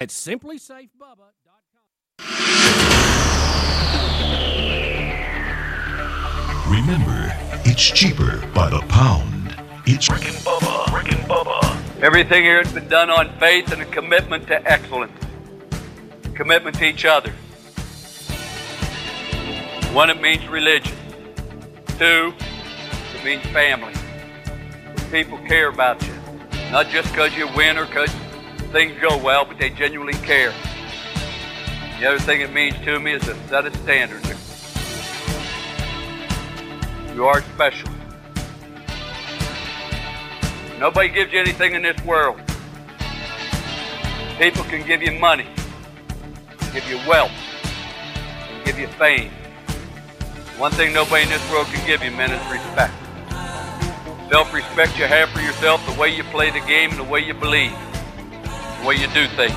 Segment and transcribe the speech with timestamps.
[0.00, 1.28] at simplisafebubba.com.
[6.70, 9.56] Remember, it's cheaper by the pound.
[9.86, 10.94] It's Rick and Bubba.
[10.94, 12.02] Rick and Bubba.
[12.02, 15.12] Everything here has been done on faith and a commitment to excellence.
[16.34, 17.32] Commitment to each other.
[19.92, 20.94] One, it means religion.
[21.98, 22.32] Two,
[23.16, 23.94] it means family.
[25.10, 26.14] People care about you.
[26.70, 28.14] Not just because you win or because
[28.70, 30.52] things go well, but they genuinely care.
[31.98, 34.26] The other thing it means to me is a set of standards.
[37.14, 37.88] You are special.
[40.78, 42.40] Nobody gives you anything in this world.
[44.38, 45.46] People can give you money,
[46.72, 47.32] give you wealth,
[48.52, 49.32] and give you fame.
[50.56, 52.92] One thing nobody in this world can give you, man, is respect.
[54.30, 57.34] Self-respect you have for yourself, the way you play the game, and the way you
[57.34, 57.72] believe,
[58.88, 59.54] way you do things.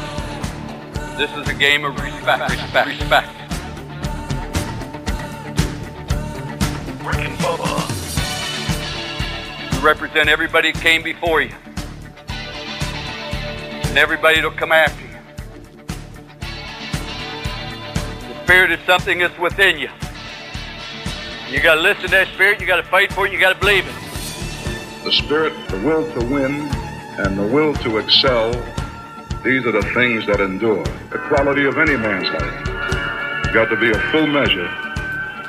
[1.17, 3.29] This is a game of respect, respect, respect.
[7.01, 7.71] Rick and Bubba.
[9.73, 11.53] You represent everybody that came before you.
[13.87, 15.07] And everybody that'll come after you.
[18.27, 19.89] The spirit is something that's within you.
[21.49, 23.95] You gotta listen to that spirit, you gotta fight for it, you gotta believe it.
[25.05, 26.67] The spirit, the will to win,
[27.17, 28.51] and the will to excel,
[29.43, 30.83] these are the things that endure.
[31.09, 33.53] The quality of any man's life.
[33.53, 34.67] Got to be a full measure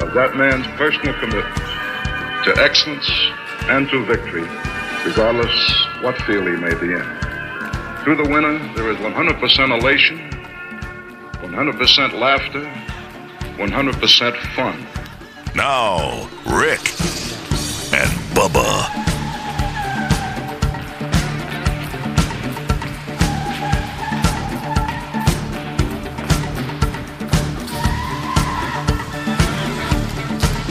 [0.01, 1.55] of that man's personal commitment
[2.45, 3.11] to excellence
[3.69, 4.49] and to victory,
[5.05, 5.53] regardless
[6.01, 7.05] what field he may be in.
[8.05, 10.19] To the winner, there is 100% elation,
[11.43, 12.65] 100% laughter,
[13.59, 14.87] 100% fun.
[15.55, 16.81] now Rick
[17.93, 19.12] and Bubba.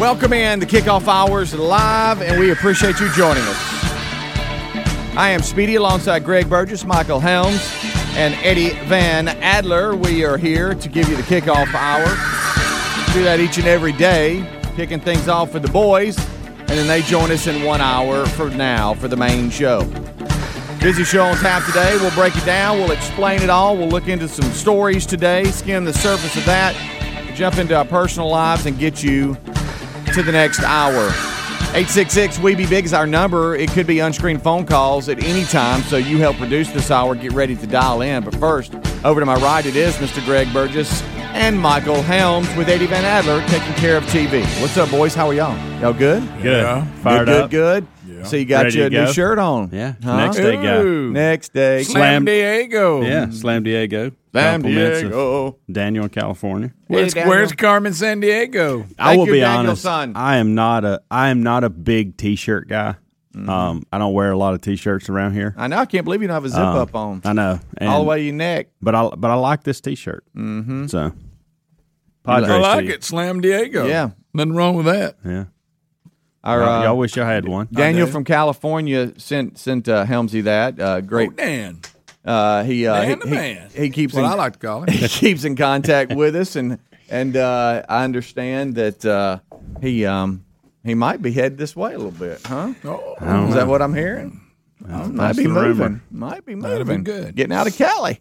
[0.02, 3.58] Welcome in the Kickoff Hours Live, and we appreciate you joining us.
[5.16, 7.62] I am Speedy alongside Greg Burgess, Michael Helms,
[8.16, 9.96] and Eddie Van Adler.
[9.96, 12.04] We are here to give you the kickoff hour.
[13.14, 14.44] Do that each and every day,
[14.76, 18.58] kicking things off for the boys, and then they join us in one hour from
[18.58, 19.84] now for the main show.
[20.82, 21.96] Busy show on tap today.
[21.98, 22.80] We'll break it down.
[22.80, 23.78] We'll explain it all.
[23.78, 26.76] We'll look into some stories today, skim the surface of that,
[27.36, 29.38] jump into our personal lives, and get you
[30.14, 31.08] to the next hour.
[31.74, 33.56] 866 We Be Big is our number.
[33.56, 37.16] It could be unscreened phone calls at any time, so you help produce this hour.
[37.16, 38.24] Get ready to dial in.
[38.24, 40.24] But first, over to my right, it is Mr.
[40.26, 41.02] Greg Burgess
[41.34, 44.44] and Michael Helms with Eddie Van Adler taking care of TV.
[44.62, 45.16] What's up, boys?
[45.16, 45.58] How are y'all?
[45.80, 46.22] Y'all good?
[46.42, 46.86] Good.
[46.98, 47.50] Fired good, up.
[47.50, 47.88] good, good.
[48.24, 49.70] So you got Ready your to new shirt on.
[49.72, 49.94] Yeah.
[50.04, 50.18] Huh?
[50.18, 50.78] Next day guy.
[50.82, 51.12] Ooh.
[51.12, 51.84] Next day.
[51.84, 53.02] Slam Diego.
[53.02, 53.30] Yeah.
[53.30, 54.12] Slam Diego.
[54.32, 55.58] Slam Compliments of Diego.
[55.72, 56.74] Daniel in California.
[56.88, 57.30] Where's, Daniel.
[57.30, 58.88] where's Carmen Sandiego?
[58.98, 59.82] I will you, be Daniel, honest.
[59.82, 60.14] son.
[60.16, 62.96] I am not a I am not a big t-shirt guy.
[63.36, 63.50] Mm-hmm.
[63.50, 65.54] Um, I don't wear a lot of t-shirts around here.
[65.58, 65.78] I know.
[65.78, 67.22] I can't believe you don't have a zip Um, up on.
[67.24, 67.60] I know.
[67.78, 68.68] And- All the way to your neck.
[68.82, 70.24] But I but I like this t-shirt.
[70.36, 70.88] Mm-hmm.
[70.88, 71.14] So.
[72.24, 72.92] Padres I like tee.
[72.94, 73.04] it.
[73.04, 73.88] Slam Diego.
[73.88, 74.12] Yeah.
[74.34, 75.16] Nothing wrong with that.
[75.26, 75.46] Yeah.
[76.44, 77.68] Our, y'all, uh, y'all wish y'all had one.
[77.72, 80.80] Daniel from California sent sent uh, Helmsy that.
[80.80, 81.30] Uh, great.
[81.30, 81.80] Oh, Dan.
[82.26, 83.70] Uh, he, uh, Dan he, the he- man.
[83.76, 84.94] he keeps That's what in, I like to call him.
[84.94, 86.80] he keeps in contact with us, and
[87.10, 89.40] and uh, I understand that uh,
[89.82, 90.46] he um,
[90.84, 92.74] he might be headed this way a little bit, huh?
[92.86, 94.42] Oh, Is that what I'm hearing?
[94.80, 95.68] might be the rumor.
[95.90, 96.02] moving.
[96.10, 97.04] Might be That'd moving.
[97.04, 97.36] be good.
[97.36, 98.20] Getting out of Cali.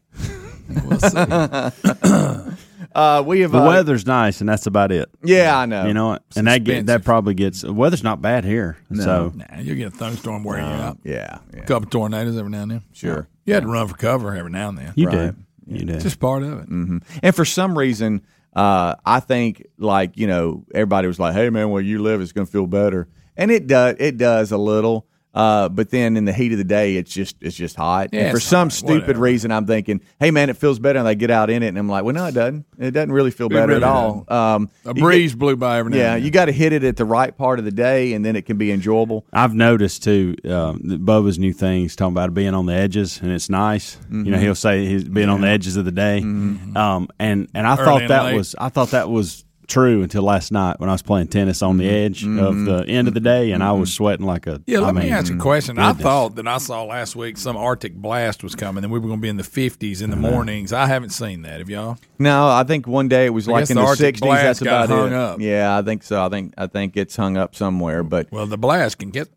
[0.84, 2.56] we'll see.
[2.94, 5.08] Uh, we have The uh, weather's nice, and that's about it.
[5.22, 5.86] Yeah, I know.
[5.86, 6.22] You know what?
[6.36, 8.76] And that get, that probably gets the weather's not bad here.
[8.94, 10.98] So nah, you'll get a thunderstorm wearing you out.
[11.04, 12.82] Yeah, yeah, A couple tornadoes every now and then.
[12.92, 13.28] sure.
[13.44, 14.92] You had to run for cover every now and then.
[14.96, 15.34] you Right.
[15.68, 15.76] do.
[15.78, 15.94] You do.
[15.94, 16.68] It's just part of it.
[16.68, 18.22] And for some reason,
[18.54, 22.32] uh, I think like you know everybody was like, "Hey man, where you live, it's
[22.32, 23.06] going to feel better,"
[23.36, 23.94] and it does.
[24.00, 25.06] It does a little.
[25.32, 28.08] Uh, but then in the heat of the day, it's just it's just hot.
[28.12, 29.20] Yeah, and for some hot, stupid whatever.
[29.20, 31.78] reason, I'm thinking, "Hey man, it feels better," and I get out in it, and
[31.78, 32.66] I'm like, "Well, no, it doesn't.
[32.78, 35.78] It doesn't really feel better really at all." Um, A you get- breeze blew by
[35.78, 36.24] every now yeah, and then.
[36.24, 38.42] you got to hit it at the right part of the day, and then it
[38.44, 39.24] can be enjoyable.
[39.32, 41.82] I've noticed too um, that Bubba's new thing.
[41.82, 43.98] He's talking about being on the edges, and it's nice.
[44.10, 47.66] You know, he'll say he's being on the edges of the day, um, and and
[47.66, 48.36] I Early thought and that late.
[48.36, 51.78] was I thought that was true until last night when I was playing tennis on
[51.78, 51.94] the mm-hmm.
[51.94, 52.64] edge of mm-hmm.
[52.64, 53.96] the end of the day, and I was mm-hmm.
[53.96, 55.78] sweating like a Yeah, let I me ask you a question.
[55.78, 59.06] I thought that I saw last week some Arctic blast was coming, and we were
[59.06, 60.30] going to be in the 50s in the uh-huh.
[60.30, 60.72] mornings.
[60.72, 61.60] I haven't seen that.
[61.60, 61.96] Have y'all?
[62.18, 64.20] No, I think one day it was I like in the the '60s.
[64.20, 65.14] That's That's got about hung it.
[65.14, 65.40] up.
[65.40, 66.24] Yeah, I think so.
[66.24, 69.28] I think I think it's hung up somewhere, but Well, the blast can get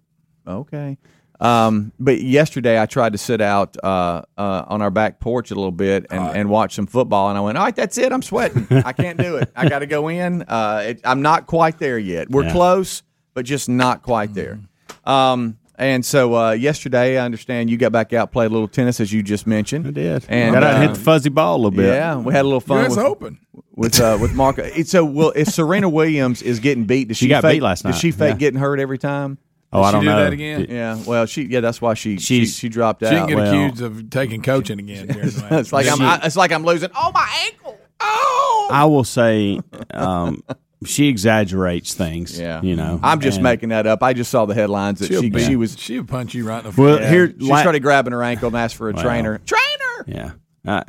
[0.47, 0.97] Okay.
[1.43, 5.55] Um, but yesterday I tried to sit out uh, uh, on our back porch a
[5.55, 8.11] little bit and, and watch some football, and I went, "All right, that's it.
[8.13, 8.65] I'm sweating.
[8.71, 9.51] I can't do it.
[9.55, 10.43] I got to go in.
[10.43, 12.29] Uh, it, I'm not quite there yet.
[12.29, 12.53] We're Yeah.
[12.53, 13.03] close,
[13.33, 14.59] but just not quite there."
[15.05, 18.99] Um, and so uh, yesterday, I understand you got back out, played a little tennis
[19.01, 19.87] as you just mentioned.
[19.87, 20.25] I did.
[20.29, 21.87] And got out and uh, hit the fuzzy ball a little bit.
[21.87, 22.83] yeah, we had a little fun.
[22.83, 23.39] You guys with, open.
[23.75, 24.69] with uh, with Marco.
[24.83, 27.83] So well, if Serena Williams is getting beat, does she, She got fake, beat last
[27.83, 28.37] Does night, she fake yeah.
[28.37, 29.39] getting hurt every time?
[29.73, 30.23] Oh, I she don't do know.
[30.23, 30.65] that again?
[30.69, 30.97] Yeah.
[31.05, 33.27] Well, she yeah, that's why she she, She's- she dropped She can out.
[33.27, 35.07] get well- accused of taking coaching again.
[35.07, 36.89] during it's like I'm I, it's like I'm losing.
[36.95, 37.79] Oh my ankle.
[37.99, 38.69] Oh.
[38.71, 39.59] I will say,
[39.91, 40.43] um,
[40.85, 42.37] she exaggerates things.
[42.39, 42.61] Yeah.
[42.61, 42.99] you know.
[43.01, 44.03] I'm just and- making that up.
[44.03, 45.77] I just saw the headlines that She'll she beat- was.
[45.79, 47.09] She'll punch you right in the Well, face.
[47.09, 49.39] here She la- started grabbing her ankle and asked for a trainer.
[49.45, 50.05] Trainer.
[50.07, 50.31] Yeah.
[50.65, 50.83] Uh,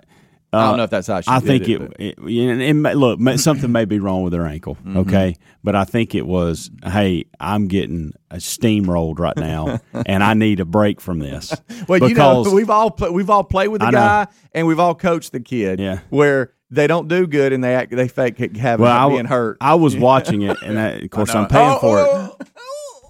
[0.56, 1.28] I don't know if that's how she.
[1.28, 1.82] I did think it.
[1.82, 4.76] it, it, it, it may- look something may be wrong with her ankle.
[4.76, 4.98] Mm-hmm.
[4.98, 6.70] Okay, but I think it was.
[6.84, 11.54] Hey, I'm getting a steamrolled right now, and I need a break from this.
[11.88, 14.78] Well, you because know, we've all we've all played with the I guy, and we've
[14.78, 15.80] all coached the kid.
[15.80, 16.00] Yeah.
[16.08, 19.58] Where they don't do good and they act they fake having well, I, being hurt.
[19.60, 22.48] I was watching it, and I, of course I'm paying for it.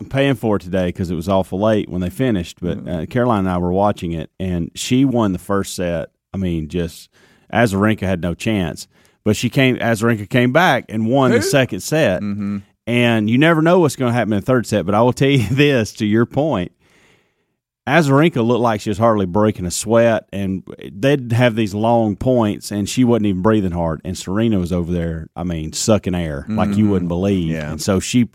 [0.01, 2.61] I'm paying for it today because it was awful late when they finished.
[2.61, 6.11] But uh, Caroline and I were watching it, and she won the first set.
[6.33, 7.11] I mean, just
[7.55, 8.89] Azarenka had no chance,
[9.25, 9.77] but she came.
[9.77, 12.21] Azarenka came back and won the second set.
[12.21, 12.59] Mm-hmm.
[12.87, 14.85] And you never know what's going to happen in the third set.
[14.85, 16.73] But I will tell you this: to your point,
[17.87, 22.71] Azarenka looked like she was hardly breaking a sweat, and they'd have these long points,
[22.73, 24.01] and she wasn't even breathing hard.
[24.05, 27.51] And Serena was over there, I mean, sucking air like you wouldn't believe.
[27.51, 27.55] Mm-hmm.
[27.55, 27.71] Yeah.
[27.73, 28.31] And so she,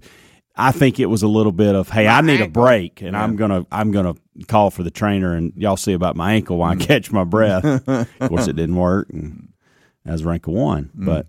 [0.55, 3.35] I think it was a little bit of, hey, I need a break, and I'm
[3.35, 4.13] gonna, I'm gonna
[4.47, 6.81] call for the trainer, and y'all see about my ankle while Mm.
[6.81, 7.65] I catch my breath.
[7.87, 9.49] of course, it didn't work, and
[10.07, 10.89] Azarenka won.
[10.97, 11.05] Mm.
[11.05, 11.27] But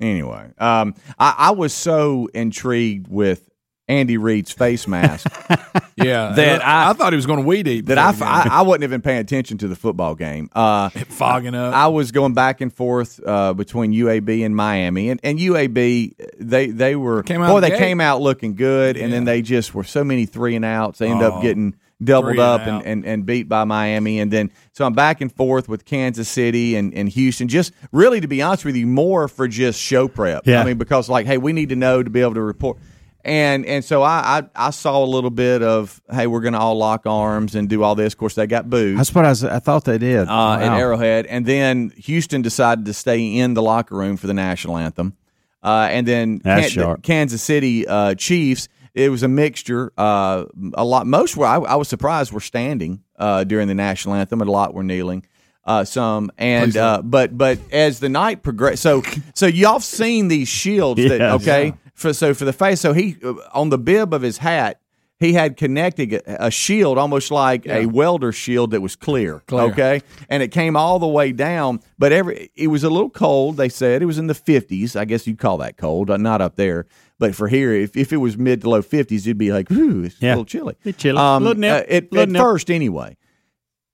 [0.00, 3.48] Anyway, um, I, I was so intrigued with
[3.86, 5.26] Andy Reid's face mask
[5.96, 8.24] Yeah, That I- I, thought he was going to weed eat that I, I, the
[8.52, 10.50] I wasn't even paying attention to the football game.
[10.52, 11.72] Uh, fogging up.
[11.74, 16.66] I was going back and forth uh, between UAB and Miami, and, and UAB they
[16.68, 17.78] they were Came out boy the they gate.
[17.78, 20.98] came out looking good, and then they just were so many three and outs.
[20.98, 22.82] They end Oh, up getting doubled and up and, out.
[22.86, 26.76] and, and beat by Miami, and then so I'm back and forth with Kansas City
[26.76, 27.48] and, and Houston.
[27.48, 30.46] Just really, to be honest with you, more for just show prep.
[30.46, 30.60] Yeah.
[30.60, 32.78] I mean because like hey, we need to know to be able to report.
[33.26, 36.58] And and so I, I I saw a little bit of hey we're going to
[36.58, 38.12] all lock arms and do all this.
[38.12, 40.28] Of course they got booed that's what I, was, I thought they did.
[40.28, 40.76] uh, at Wow.
[40.76, 45.16] Arrowhead, and then Houston decided to stay in the locker room for the national anthem,
[45.62, 47.02] uh, and then That's Kan- sharp.
[47.02, 48.68] Kansas City uh, Chiefs.
[48.94, 49.92] It was a mixture.
[49.98, 50.44] Uh,
[50.74, 51.46] a lot, most were.
[51.46, 54.84] I, I was surprised were standing uh, during the national anthem, and a lot were
[54.84, 55.26] kneeling.
[55.64, 59.02] Uh, some and uh, but but as the night progressed, so
[59.34, 61.40] so y'all seen these shields that Yes.
[61.42, 62.80] okay for so for the face.
[62.80, 64.80] So he uh, on the bib of his hat.
[65.20, 69.40] He had connected a, a shield, almost like a welder shield that was clear.
[69.46, 69.62] Clear.
[69.70, 71.80] Okay, and it came all the way down.
[71.98, 73.56] But every it was a little cold.
[73.56, 74.96] They said it was in the fifties.
[74.96, 76.86] I guess you'd call that cold, uh, not up there.
[77.20, 80.02] But for here, if, if it was mid to low fifties, it'd be like, ooh,
[80.02, 80.30] it's a Yeah.
[80.32, 80.74] little chilly.
[80.82, 81.16] Bit chilly.
[81.18, 81.82] Um, Little nip.
[81.82, 82.42] uh, it, Little at nip.
[82.42, 83.16] first, anyway.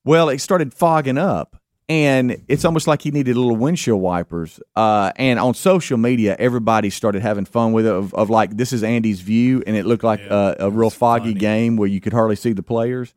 [0.07, 1.60] Well, it started fogging up,
[1.91, 4.61] and it's almost like he needed little windshield wipers.
[4.77, 8.73] Uh, and on social media, everybody started having fun with it of, of like this
[8.73, 12.13] is Andy's view, and it looked like a, a real foggy game where you could
[12.13, 13.13] hardly see the players.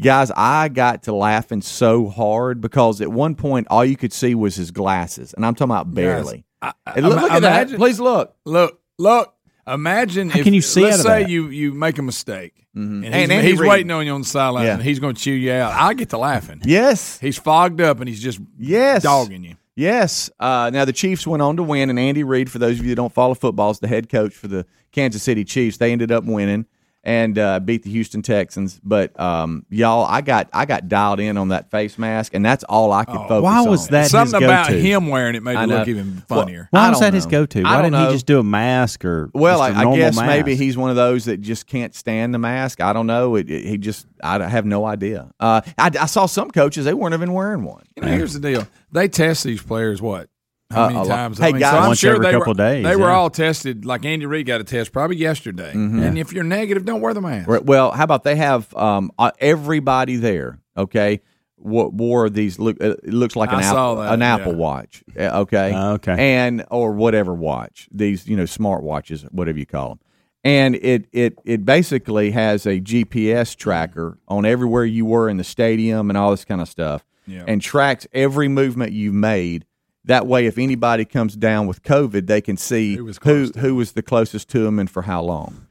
[0.00, 4.34] Guys, I got to laughing so hard because at one point all you could see
[4.34, 6.44] was his glasses, and I'm talking about barely.
[6.60, 7.70] I- And look, ima- look at that!
[7.76, 8.36] Please look.
[8.44, 9.34] Look, look.
[9.74, 11.30] Imagine How if, can you see let's out of say that?
[11.30, 14.20] you you make a mistake and he's, And Andy he's Reid- waiting on you on
[14.22, 14.74] the sideline Yeah.
[14.74, 15.72] and he's going to chew you out.
[15.72, 16.62] I get to laughing.
[16.64, 19.56] Yes, He's fogged up and he's just yes, dogging you.
[19.76, 20.28] Yes.
[20.40, 22.90] Uh, now the Chiefs went on to win, and Andy Reid, for those of you
[22.90, 25.76] that don't follow football, is the head coach for the Kansas City Chiefs.
[25.76, 26.66] They ended up winning
[27.08, 28.78] and uh, beat the Houston Texans.
[28.84, 32.64] But um, y'all, I got I got dialed in on that face mask, and that's
[32.64, 33.42] all I could focus on.
[33.42, 33.92] Why was on.
[33.92, 34.78] that his Something about go-to?
[34.80, 35.90] him wearing it made it look know.
[35.90, 36.68] even Well, funnier.
[36.70, 37.62] Why was don't that his go-to?
[37.62, 38.06] Why didn't know.
[38.08, 40.26] he just do a mask or Well, just a I, I normal guess mask?
[40.26, 42.80] maybe he's one of those that just can't stand the mask.
[42.82, 43.36] I don't know.
[43.36, 45.30] It, it- he just I have no idea.
[45.40, 47.84] Uh, I, I saw some coaches they weren't even wearing one.
[47.96, 50.28] You know, here's the deal: they test these players what?
[50.70, 51.08] How Uh, many a lot.
[51.16, 51.38] times?
[51.38, 53.86] Hey, guys- so I'm sure they couple were, days, They were all tested.
[53.86, 55.72] Like Andy Reid got a test probably yesterday.
[55.74, 55.98] Mm-hmm.
[56.02, 57.48] And if you're negative, don't wear the mask.
[57.48, 60.58] Right, Well, how about they have um, uh, everybody there?
[60.76, 61.20] Okay,
[61.56, 62.58] what wore these?
[62.58, 64.58] Look, uh, it looks like an I Apple, that, an Apple yeah.
[64.58, 65.04] Watch.
[65.18, 66.34] uh, Okay, Oh, okay.
[66.36, 69.98] and or whatever watch these you know smart watches, whatever you call them.
[70.44, 75.44] And it it it basically has a GPS tracker on everywhere you were in the
[75.44, 77.42] stadium and all this kind of stuff, Yeah.
[77.48, 79.64] and tracks every movement you've made.
[80.08, 83.74] That way, if anybody comes down with COVID, they can see Who was who who
[83.74, 85.66] was the closest to them and for how long.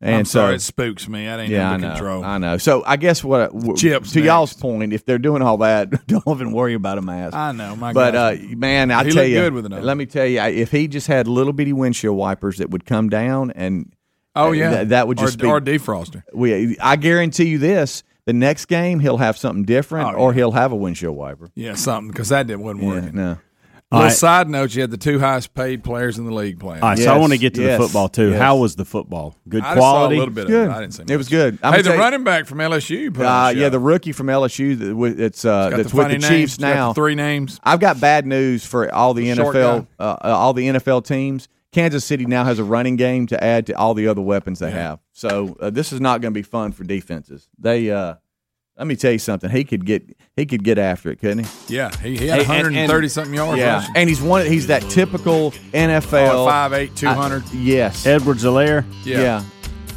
[0.00, 1.26] And I'm sorry, it spooks me.
[1.26, 1.90] That ain't yeah, I know.
[1.90, 2.24] control.
[2.24, 2.56] I know.
[2.56, 6.52] So I guess what Chips to y'all's point, if they're doing all that, don't even
[6.52, 7.36] worry about a mask.
[7.36, 9.82] I know, my but uh, man, I He tell you, good with another.
[9.82, 13.10] let me tell you, if he just had little bitty windshield wipers that would come
[13.10, 13.92] down and
[14.34, 16.22] oh uh, yeah, th- that would just or, be or defroster.
[16.32, 16.78] we.
[16.78, 20.72] I guarantee you this: the next game he'll have something different, Oh, or he'll have
[20.72, 21.50] a windshield wiper.
[21.54, 23.38] Yeah, something because that didn't wasn't Yeah, no.
[23.92, 24.12] Little right.
[24.14, 26.80] side note: you had the two highest paid players in the league playing.
[26.82, 28.30] All right, so I want to get to yes, the football too.
[28.30, 28.40] yes.
[28.40, 29.34] How was the football?
[29.48, 30.14] Good I just quality.
[30.14, 30.66] saw a little bit Good.
[30.68, 30.76] of it.
[30.76, 31.58] I didn't see It was good.
[31.60, 33.12] I'm hey, the running back from LSU.
[33.12, 34.78] Put Uh, a yeah, the rookie from LSU.
[34.78, 36.28] that wi- It's uh, that's the with the names.
[36.28, 36.92] Chiefs Got the now.
[36.92, 37.58] three names.
[37.64, 41.48] I've got bad news for all the Short NFL, uh, uh, all the NFL teams.
[41.72, 44.70] Kansas City now has a running game to add to all the other weapons they
[44.72, 44.98] have.
[45.12, 47.48] So uh, this is not going to be fun for defenses.
[47.58, 48.14] They, uh,
[48.80, 49.50] let me tell you something.
[49.50, 50.02] He could get
[50.36, 51.76] he could get after it, couldn't he?
[51.76, 53.58] Yeah, he, he had And- and- 130 something yards.
[53.58, 53.94] Yeah, rushing.
[53.96, 54.46] and he's one.
[54.46, 57.44] He's that typical NFL Oh, 5'8", 200.
[57.52, 58.84] Yes, Edwards Helaire.
[59.04, 59.20] Yeah.
[59.20, 59.44] yeah.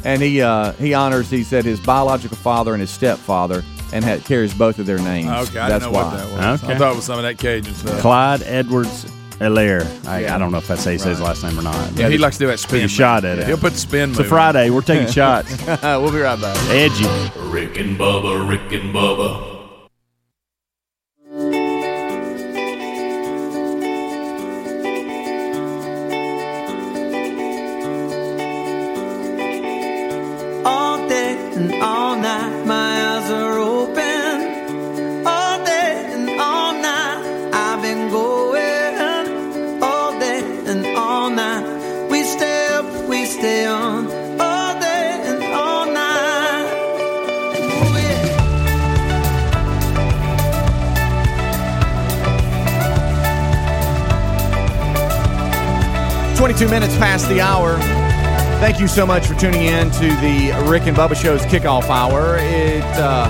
[0.04, 1.30] And he uh, he honors.
[1.30, 3.64] He said his biological father and his stepfather,
[3.94, 5.28] and had, carries both of their names.
[5.48, 6.04] Okay, I That's didn't know why.
[6.04, 6.62] what that was.
[6.64, 6.74] Okay.
[6.74, 8.00] I thought it was some of that Cajun stuff.
[8.02, 9.06] Clyde Edwards
[9.38, 9.84] Helaire.
[10.06, 10.34] I, Yeah.
[10.34, 11.92] I don't know if that's how you say his last name or not.
[11.96, 12.80] Yeah, he likes to do that spin.
[12.80, 13.44] Take a shot at move.
[13.44, 13.48] it.
[13.48, 14.10] He'll put the spin.
[14.10, 14.24] It's a.
[14.24, 14.70] Friday.
[14.70, 15.50] We're taking shots.
[15.82, 16.56] we'll be right back.
[16.70, 17.04] Edgy.
[17.40, 19.52] Rick and Bubba, Rick and Bubba.
[30.64, 31.93] all day and all
[56.54, 57.76] 22 minutes past the hour.
[58.60, 62.36] Thank you so much for tuning in to the Rick and Bubba Show's kickoff hour.
[62.38, 63.28] It uh,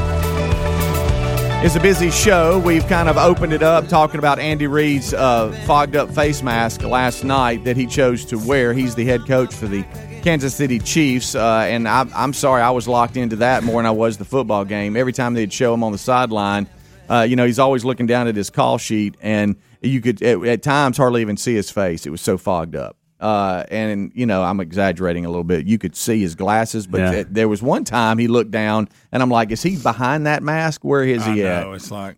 [1.65, 2.59] is a busy show.
[2.59, 6.83] We've kind of opened it up talking about Andy Reid's uh, fogged up face mask
[6.83, 8.75] last night that he chose to wear.
[8.75, 9.85] He's the head coach for the
[10.23, 13.87] Kansas City Chiefs, uh, and I, I'm sorry I was locked into that more than
[13.87, 14.99] I was the football game.
[14.99, 16.69] Every time they'd show him on the sideline,
[17.09, 20.45] uh, you know, he's always looking down at his call sheet, and you could at,
[20.45, 22.05] at times hardly even see his face.
[22.05, 22.99] It was so fogged up.
[23.25, 25.67] Uh, and you know, I'm exaggerating a little bit.
[25.67, 27.11] You could see his glasses, but Yeah.
[27.11, 30.43] th- there was one time he looked down, and I'm like, "Is he behind that
[30.43, 30.85] mask?
[30.85, 31.71] Where is I he know.
[31.71, 32.17] at?" It's like.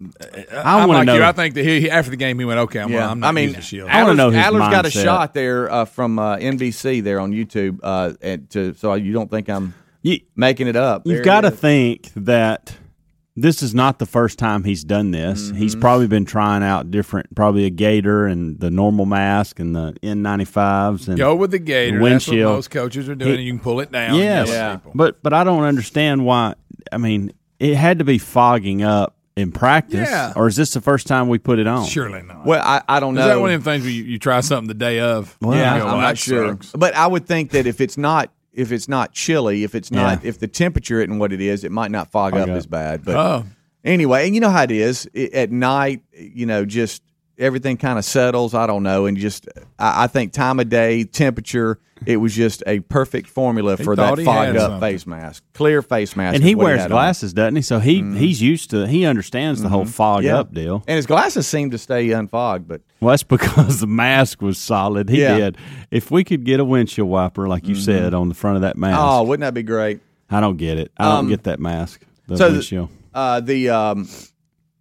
[0.00, 0.46] I
[0.80, 1.22] I'm wanna like know- you.
[1.24, 2.80] I think that he, he after the game he went okay.
[2.80, 3.88] I'm, Yeah, I'm not I mean, using the shield.
[3.90, 5.02] I wanna Adler's, know his Adler's got a mindset.
[5.04, 9.30] shot there uh, from uh, NBC there on YouTube, uh, and to, so you don't
[9.30, 11.04] think I'm You, making it up.
[11.04, 11.54] There you've it got to is.
[11.58, 12.76] think that
[13.36, 15.48] this is not the first time he's done this.
[15.48, 15.56] Mm-hmm.
[15.56, 19.92] He's probably been trying out different, probably a gator and the normal mask and the
[20.02, 21.98] N95s and Go with the gator.
[22.02, 23.30] That's what most coaches are doing.
[23.32, 24.16] He- and you can pull it down.
[24.16, 24.92] Yes, Yell at people.
[24.94, 26.54] but but I don't understand why.
[26.92, 30.32] I mean, it had to be fogging up in practice, Yeah.
[30.36, 31.86] or is this the first time we put it on?
[31.86, 32.46] surely not.
[32.46, 33.22] Well, I, I don't know.
[33.22, 35.36] Is that one of them things where you, you try something the day of?
[35.42, 36.70] yeah, You go, I'm well, not sure, sucks.
[36.72, 40.22] but I would think that if it's not if it's not chilly, if it's not
[40.22, 40.28] Yeah.
[40.28, 42.56] if the temperature isn't what it is, it might not fog, Fog up, up.
[42.56, 43.04] as bad.
[43.04, 43.44] But Oh,
[43.84, 46.02] anyway, and you know how it is I at night.
[46.16, 47.02] You know, just
[47.38, 48.54] everything kind of settles.
[48.54, 49.48] I don't know, and just
[49.78, 51.78] I, I think time of day, temperature.
[52.06, 54.80] It was just a perfect formula for that fogged up something.
[54.80, 56.34] face mask, clear face mask.
[56.34, 56.96] and he what wears had on.
[56.96, 57.62] glasses, doesn't he?
[57.62, 58.86] So he he's used to.
[58.86, 60.26] He understands the whole fog Mm-hmm.
[60.26, 60.38] Yeah.
[60.38, 60.84] up deal.
[60.86, 62.68] and his glasses seem to stay unfogged.
[62.68, 65.08] But Well, that's because the mask was solid.
[65.08, 65.38] He Yeah.
[65.38, 65.56] did.
[65.90, 68.76] If we could get a windshield wiper, like you said, on the front of that
[68.76, 70.00] mask, oh, wouldn't that be great?
[70.28, 70.92] I don't get it.
[70.98, 72.02] I don't Um, get that mask.
[72.26, 74.08] The so the- uh, the um,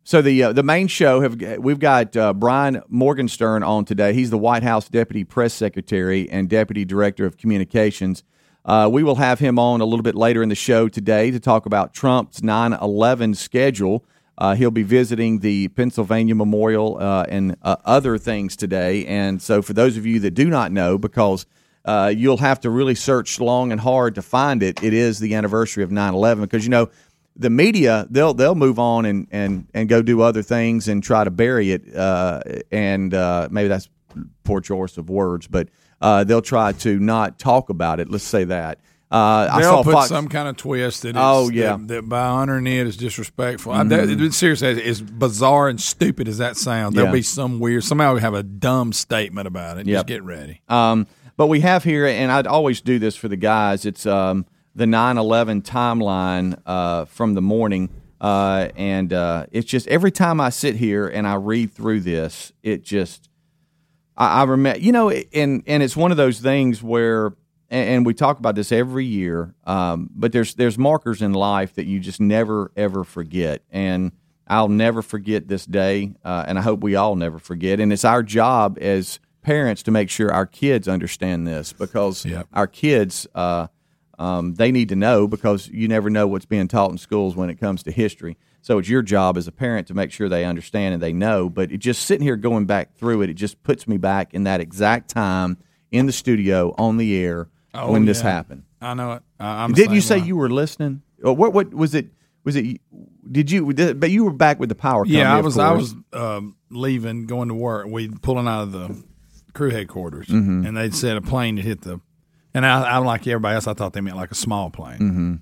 [0.05, 4.13] so the uh, the main show have we've got uh, Brian Morgenstern on today.
[4.13, 8.23] He's the White House Deputy Press Secretary and Deputy Director of Communications.
[8.65, 11.39] Uh, we will have him on a little bit later in the show today to
[11.39, 14.03] talk about Trump's 9/11 schedule.
[14.37, 19.05] Uh, he'll be visiting the Pennsylvania Memorial uh, and uh, other things today.
[19.05, 21.45] And so, for those of you that do not know, because
[22.13, 24.83] you'll have to really search long and hard to find it.
[24.83, 26.89] It is the anniversary of 9/11 because you know
[27.35, 31.23] the media they'll they'll move on and and and go do other things and try
[31.23, 31.95] to bury it.
[31.95, 33.89] Uh, and uh, maybe that's
[34.43, 35.69] poor choice of words, but
[36.01, 38.09] uh, they'll try to not talk about it.
[38.09, 38.79] Let's say that.
[39.11, 40.09] Uh, I they'll saw put Fox.
[40.09, 41.73] some kind of twist that Oh, yeah.
[41.73, 41.85] Mm-hmm.
[41.85, 43.71] that, that by honoring it is disrespectful.
[43.71, 47.13] I, that, it- seriously, as, bizarre and stupid as that sounds, there'll Yeah.
[47.13, 47.83] be some weird.
[47.83, 49.85] Somehow we have a dumb statement about it.
[49.85, 49.95] Yep.
[49.97, 50.61] Just get ready.
[50.67, 51.05] Um,
[51.37, 53.85] but we have here, and I'd always do this for the guys.
[53.85, 57.89] It's um, the 9/11 timeline uh, from the morning,
[58.21, 62.51] uh, and uh, it's just every time I sit here and I read through this,
[62.63, 63.29] it just
[64.17, 67.27] I, I remember, you know, and and it's one of those things where,
[67.69, 69.53] and, and we talk about this every year.
[69.65, 74.11] Um, but there's there's markers in life that you just never ever forget, and
[74.47, 77.79] I'll never forget this day, uh, and I hope we all never forget.
[77.79, 82.47] And it's our job as parents to make sure our kids understand this because Yep.
[82.53, 83.27] our kids.
[84.17, 87.35] Uh, um, they need to know because you never know what's being taught in schools
[87.35, 88.37] when it comes to history.
[88.61, 91.49] So it's your job as a parent to make sure they understand and they know.
[91.49, 94.43] But it just sitting here going back through it, it just puts me back in
[94.43, 95.57] that exact time
[95.91, 98.63] in the studio on the air Oh, when this happened.
[98.81, 99.23] I know it.
[99.39, 101.01] I'm Didn't you say you were listening?
[101.23, 101.53] Or what?
[101.53, 102.11] What was it?
[102.43, 102.79] Was it?
[103.31, 103.73] Did you?
[103.73, 105.17] Did, but you were back with the power company.
[105.17, 105.57] Yeah, I was.
[105.57, 107.87] I was um, leaving, going to work.
[107.87, 109.03] We pulling out of the
[109.53, 110.65] crew headquarters, Mm-hmm.
[110.67, 111.99] and they'd said a plane had hit the.
[112.53, 114.99] And I, I, like everybody else, I thought they meant like a small plane.
[114.99, 115.33] Mm-hmm.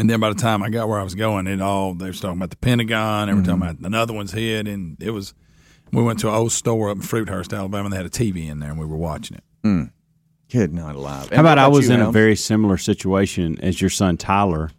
[0.00, 2.12] And then by the time I got where I was going, it all they were
[2.12, 3.26] talking about the Pentagon.
[3.26, 3.50] They were Mm-hmm.
[3.60, 5.34] talking about another one's hit, and it was.
[5.92, 7.86] We went to an old store up in Fruithurst, Alabama.
[7.86, 9.90] and They had a TV in there, and we were watching it.
[10.48, 11.24] kid not alive.
[11.26, 14.16] And How about what I was you, in a very similar situation as your son
[14.16, 14.70] Tyler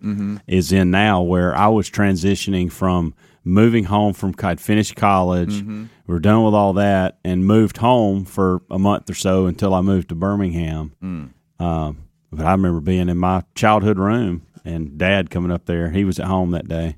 [0.48, 5.62] is in now, where I was transitioning from moving home from I'd finished college,
[6.08, 9.74] we are done with all that, and moved home for a month or so until
[9.74, 10.94] I moved to Birmingham.
[11.62, 15.92] Um, but I remember being in my childhood room and Dad coming up there.
[15.92, 16.98] He was at home that day,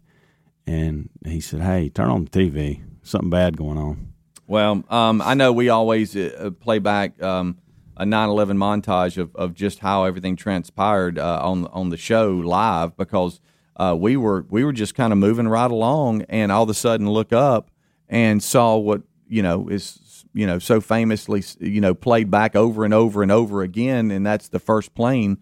[0.65, 2.81] and he said, "Hey, turn on the TV.
[3.01, 4.13] Something bad going on."
[4.47, 7.57] Well, um, I know we always uh, play back um,
[7.97, 12.95] a 9/11 montage of, of just how everything transpired uh, on on the show live
[12.95, 13.41] because
[13.75, 16.73] uh, we were we were just kind of moving right along, and all of a
[16.73, 17.69] sudden look up
[18.07, 19.99] and saw what you know is
[20.33, 24.25] you know so famously you know played back over and over and over again, and
[24.25, 25.37] that's the first plane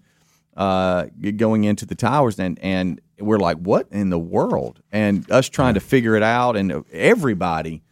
[0.57, 1.05] uh,
[1.37, 4.81] going into the towers, and and we're like, what in the world?
[4.91, 7.83] And us trying to figure it out, and everybody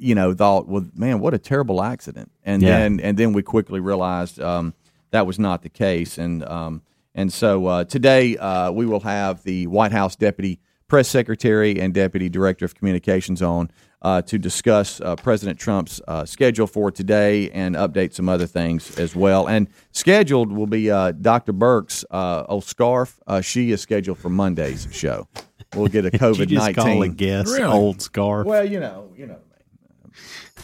[0.00, 2.30] you know, thought, well, man, what a terrible accident.
[2.44, 2.78] And Yeah.
[2.78, 4.72] then and then we quickly realized um,
[5.10, 6.18] that was not the case.
[6.18, 6.82] And um,
[7.16, 11.92] and so uh, today uh, we will have the White House Deputy Press Secretary and
[11.92, 17.50] Deputy Director of Communications on uh, to discuss uh, President Trump's uh, schedule for today
[17.50, 19.48] and update some other things as well.
[19.48, 21.52] And scheduled will be uh, Dr.
[21.52, 23.18] Birx uh, old scarf.
[23.26, 25.26] Uh, she is scheduled for Monday's show.
[25.74, 27.12] We'll get a COVID you call a nineteen.
[27.14, 27.64] guest Really?
[27.64, 28.46] old scarf?
[28.46, 29.36] Well, you know, you know.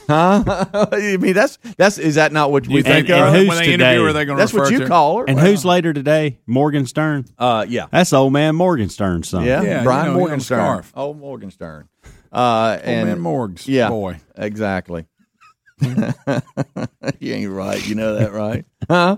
[0.08, 0.66] Huh?
[0.92, 3.34] I mean, that's that's is that not what we You think think and of?
[3.34, 3.92] who's when they today?
[3.94, 5.24] interview her, they're going to That's what you call her.
[5.26, 6.38] and who's later today?
[6.46, 7.24] Morgenstern.
[7.38, 9.44] Uh, yeah, That's old man Morgenstern's son.
[9.44, 10.58] yeah, Yeah, Brian you know, Morgenstern.
[10.58, 10.92] young scarf.
[10.94, 11.88] Oh, Morgenstern.
[12.34, 14.20] Uh, and man Morg's yeah, boy.
[14.36, 15.06] exactly.
[15.80, 17.86] you ain't right.
[17.86, 18.64] You know that, right?
[18.88, 19.16] Huh?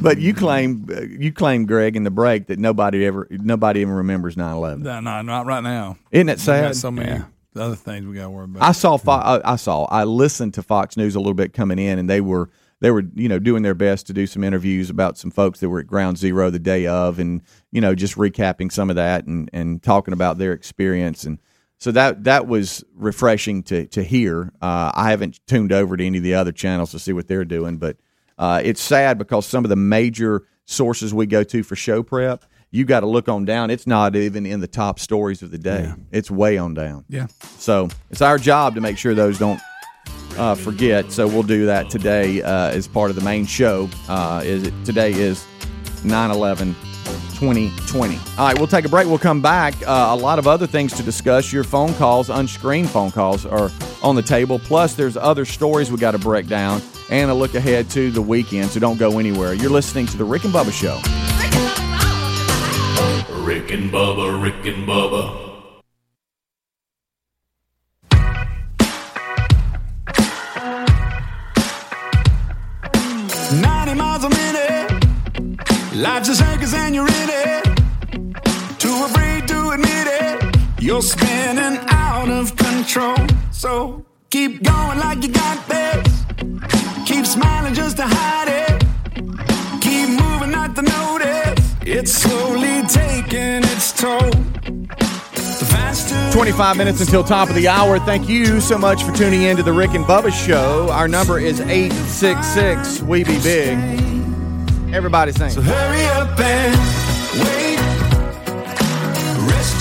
[0.00, 3.94] but you claim uh, you claim Greg in the break that nobody ever nobody even
[3.94, 4.78] remembers 9-11.
[4.78, 5.96] No, no, not right now.
[6.10, 6.62] Isn't it We sad?
[6.62, 7.22] got so many
[7.56, 8.62] other things we got to worry about.
[8.62, 11.78] I saw Fo- I I saw I listened to Fox News a little bit coming
[11.78, 12.48] in, and they were
[12.82, 15.68] they were you know doing their best to do some interviews about some folks that
[15.68, 17.40] were at Ground Zero the day of, and
[17.70, 21.38] you know just recapping some of that and and talking about their experience, and
[21.78, 24.52] so that that was refreshing to to hear.
[24.60, 27.44] Uh, I haven't tuned over to any of the other channels to see what they're
[27.44, 27.96] doing, but
[28.36, 32.44] uh, it's sad because some of the major sources we go to for show prep.
[32.74, 33.70] You got to look on down.
[33.70, 35.92] It's not even in the top stories of the day.
[36.10, 37.04] It's way on down.
[37.06, 37.26] yeah.
[37.58, 39.60] So it's our job to make sure those don't
[40.36, 41.12] uh, forget.
[41.12, 43.88] So we'll do that today uh, as part of the main show.
[44.08, 45.46] Uh, is it, today is
[46.02, 46.74] 9-11
[47.42, 48.16] 2020.
[48.16, 49.08] All right, we'll take a break.
[49.08, 49.74] We'll come back.
[49.82, 51.52] Uh, a lot of other things to discuss.
[51.52, 54.60] Your phone calls, unscreened phone calls, are on the table.
[54.60, 58.22] Plus, there's other stories we got to break down and a look ahead to the
[58.22, 58.70] weekend.
[58.70, 59.54] So don't go anywhere.
[59.54, 61.00] You're listening to the Rick and Bubba Show.
[63.44, 65.32] Rick and Bubba, Rick and Bubba.
[65.32, 65.51] Ninety
[76.02, 77.64] Life's a circus and you're in it.
[78.80, 80.56] Too afraid to admit it.
[80.80, 83.14] You're spinning out of control.
[83.52, 86.24] So keep going like you got this.
[87.06, 88.82] Keep smiling just to hide it.
[89.80, 91.72] Keep moving not to notice.
[91.82, 94.18] It's slowly taking its toll.
[94.18, 98.00] The faster 25 minutes until top of the hour.
[98.00, 100.90] Thank you so much for tuning in to the Rick and Bubba Show.
[100.90, 104.21] Our number is 866 We Be Big.
[104.92, 105.50] Everybody sing.
[105.50, 106.76] So hurry up and
[107.40, 107.78] wait.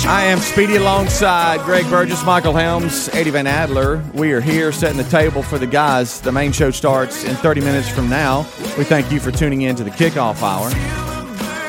[0.08, 4.04] I am Speedy alongside Greg Burgess, Michael Helms, Eddie Van Adler.
[4.14, 6.22] We are here setting the table for the guys.
[6.22, 8.42] The main show starts in 30 minutes from now.
[8.78, 11.01] We thank you for tuning in to the kickoff hour.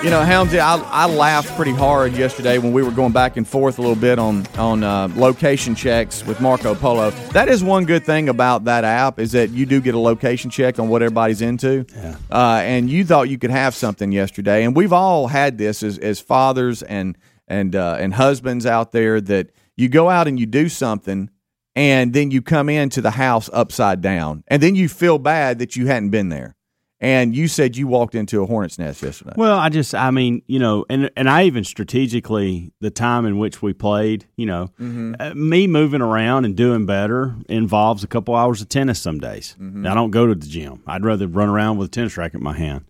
[0.02, 3.46] You know, Helmsy, I, I laughed pretty hard yesterday when we were going back and
[3.46, 7.10] forth a little bit on on uh, location checks with Marco Polo.
[7.30, 10.50] That is one good thing about that app is that you do get a location
[10.50, 11.86] check on what everybody's into.
[11.94, 12.16] Yeah.
[12.32, 15.98] Uh, and you thought you could have something yesterday, and we've all had this as,
[15.98, 20.46] as fathers and and uh, and husbands out there that you go out and you
[20.46, 21.30] do something,
[21.76, 25.76] and then you come into the house upside down, and then you feel bad that
[25.76, 26.56] you hadn't been there.
[27.02, 29.32] And you said you walked into a hornet's nest yesterday.
[29.36, 33.38] Well, I just, I mean, you know, and and I even strategically the time in
[33.38, 35.14] which we played, you know, Mm-hmm.
[35.20, 39.56] uh, me moving around and doing better involves a couple hours of tennis some days.
[39.60, 39.86] Mm-hmm.
[39.86, 40.82] I don't go to the gym.
[40.86, 42.84] I'd rather run around with a tennis racket in my hand.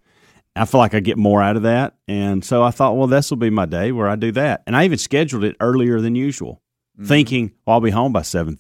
[0.55, 3.31] I feel like I get more out of that, and so I thought, well, this
[3.31, 4.63] will be my day where I do that.
[4.67, 6.61] And I even scheduled it earlier than usual,
[6.99, 7.07] Mm-hmm.
[7.09, 8.57] thinking well, I'll be home by 7.30,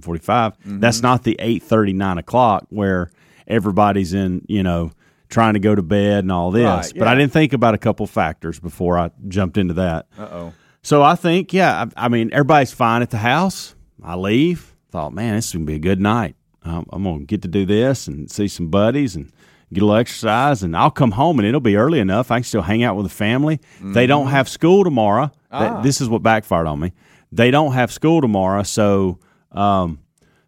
[0.00, 0.80] 7.45.
[0.80, 3.10] That's not the 8.30, 9 o'clock where
[3.46, 4.90] everybody's in, you know,
[5.28, 6.64] trying to go to bed and all this.
[6.64, 10.06] Right, But I didn't think about a couple factors before I jumped into that.
[10.18, 10.52] Uh oh.
[10.82, 13.74] So I think, yeah, I, I mean, everybody's fine at the house.
[14.02, 14.72] I leave.
[14.92, 16.36] Thought, man, this is gonna be a good night.
[16.64, 19.32] Um, I'm gonna get to do this and see some buddies and
[19.72, 22.30] get a little exercise, and I'll come home and it'll be early enough.
[22.30, 23.58] I can still hang out with the family.
[23.82, 25.32] They don't have school tomorrow.
[25.50, 26.92] That- this is what backfired on me.
[27.32, 29.18] They don't have school tomorrow, so
[29.52, 29.98] um,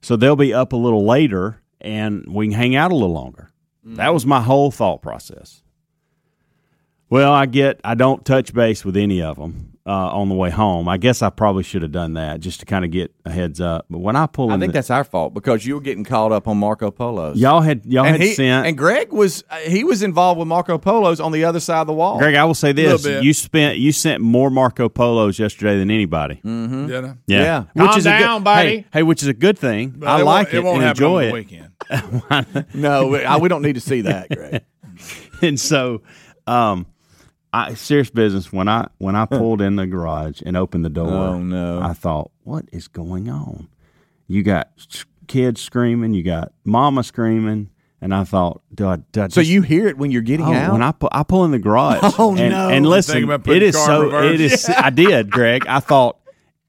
[0.02, 3.50] so they'll be up a little later, and we can hang out a little longer.
[3.84, 5.62] That was my whole thought process.
[7.10, 10.50] Well, I get I don't touch base with any of them uh, on the way
[10.50, 10.88] home.
[10.90, 13.62] I guess I probably should have done that just to kind of get a heads
[13.62, 13.86] up.
[13.88, 16.04] But when I pull, I in think the- that's our fault because you were getting
[16.04, 17.38] caught up on Marco Polos.
[17.38, 18.66] y'all had y'all and had he, sent.
[18.66, 21.86] and Greg was uh, he was involved with Marco Polos on the other side of
[21.86, 22.18] the wall.
[22.18, 26.42] Greg, I will say this: you spent you sent more Marco Polos yesterday than anybody.
[26.44, 26.88] Mm.
[26.88, 27.14] Did I?
[27.26, 27.60] Yeah, Yeah.
[27.72, 28.68] which Calm is a good, buddy.
[28.68, 29.94] Hey, hey, which is a good thing.
[29.96, 31.26] But I like it, it won't and enjoy on it.
[31.28, 32.64] the weekend.
[32.74, 34.62] No, we, I, we don't need to see that, Greg.
[35.42, 36.02] and so
[36.46, 36.86] um
[37.52, 41.08] I serious business when I when I pulled in the garage and opened the door
[41.08, 41.80] Oh, no.
[41.80, 43.68] I thought what is going on
[44.26, 44.68] you got
[45.26, 49.50] kids screaming you got mama screaming and I thought do I, do I so just-
[49.50, 50.72] you hear it when you're getting Oh, out.
[50.72, 52.00] when I pull, I pull in the garage.
[52.18, 52.68] Oh, and, no.
[52.68, 54.02] And listen, Thinking about putting it is so.
[54.04, 54.34] reverse?
[54.34, 54.68] It is.
[54.68, 55.66] I did, Greg.
[55.66, 56.16] I thought,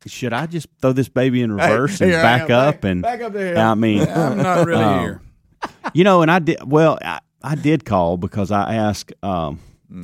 [0.07, 2.51] should I just throw this baby in reverse and back am.
[2.51, 3.57] up Back- and back up there.
[3.57, 5.21] I mean, I'm not really Um, here.
[5.93, 6.97] you know, and I did well.
[7.03, 9.13] I, I did call because I asked.
[9.21, 9.59] Um,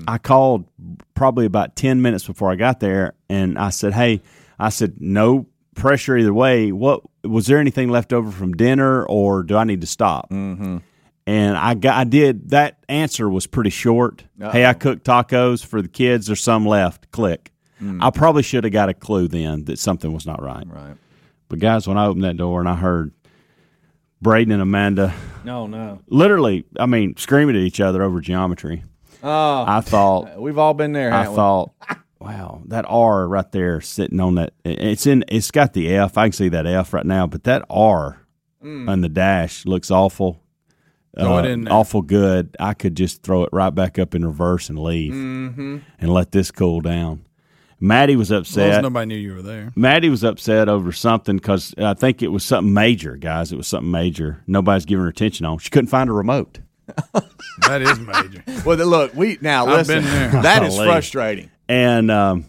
[0.07, 0.65] I called
[1.13, 4.21] probably about ten minutes before I got there, and I said, "Hey,
[4.57, 5.45] I said no
[5.75, 6.71] pressure either way.
[6.71, 10.77] What was there anything left over from dinner, or do I need to stop?" Mm-hmm.
[11.27, 12.49] And I got, I did.
[12.51, 14.23] That answer was pretty short.
[14.39, 16.27] Hey, I cooked tacos for the kids.
[16.27, 17.09] There's some left.
[17.11, 17.51] Click.
[17.99, 20.65] I probably should have got a clue then that something was not right.
[20.67, 20.95] right.
[21.49, 23.11] But guys, when I opened that door and I heard
[24.21, 25.99] Braden and Amanda No, no.
[26.07, 28.83] literally, I mean, screaming at each other over geometry.
[29.25, 31.11] Oh, I thought, we've all been there.
[31.13, 31.35] I haven't we?
[31.37, 31.71] thought,
[32.19, 34.53] wow, that R right there sitting on that.
[34.63, 35.25] It's in.
[35.27, 36.17] It's got the F.
[36.17, 38.21] I can see that F right now, but that R
[38.63, 40.41] on the dash looks awful.
[41.17, 41.73] Throw it uh, in there.
[41.73, 42.55] awful good.
[42.59, 45.77] I could just throw it right back up in reverse and leave, Mm-hmm.
[45.99, 47.25] and let this cool down.
[47.79, 48.83] Maddie was As long as upset.
[48.83, 49.71] nobody knew you were there.
[49.75, 53.51] Maddie was upset over something because I think it was something major, guys.
[53.51, 54.41] It was something major.
[54.47, 55.57] Nobody's giving her attention on.
[55.59, 56.59] She couldn't find a remote.
[57.67, 58.43] That is major.
[58.65, 60.03] Well, look, we now I've listen.
[60.03, 60.41] been there.
[60.43, 60.87] That is Golly.
[60.87, 61.49] frustrating.
[61.67, 62.45] And um,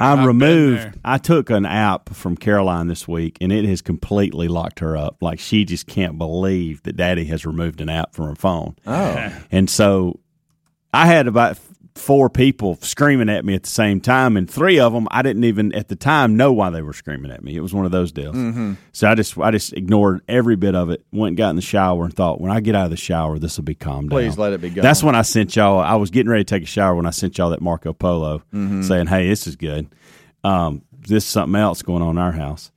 [0.00, 0.98] I been removed.
[1.04, 5.16] I took an app from Caroline this week, and it has completely locked her up.
[5.20, 8.76] Like she just can't believe that Daddy has removed an app from her phone.
[8.86, 10.18] Oh, And so
[10.94, 14.80] I had about f- four people screaming at me at the same time, and three
[14.80, 17.54] of them I didn't even at the time know why they were screaming at me.
[17.54, 18.34] It was one of those deals.
[18.34, 18.74] Mm-hmm.
[18.92, 21.04] So I just I just ignored every bit of it.
[21.12, 23.38] Went and got in the shower and thought, when I get out of the shower,
[23.38, 24.18] this will be calmed down.
[24.18, 24.82] Please let it be gone.
[24.82, 25.80] That's when I sent y'all.
[25.80, 28.38] I was getting ready to take a shower when I sent y'all that Marco Polo,
[28.54, 28.82] Mm-hmm.
[28.82, 29.86] saying, "Hey, this is good.
[30.44, 32.70] Um, this is something else going on in our house."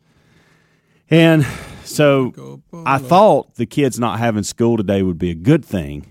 [1.09, 1.45] And
[1.83, 6.07] so I thought the kids not having school today would be a good thing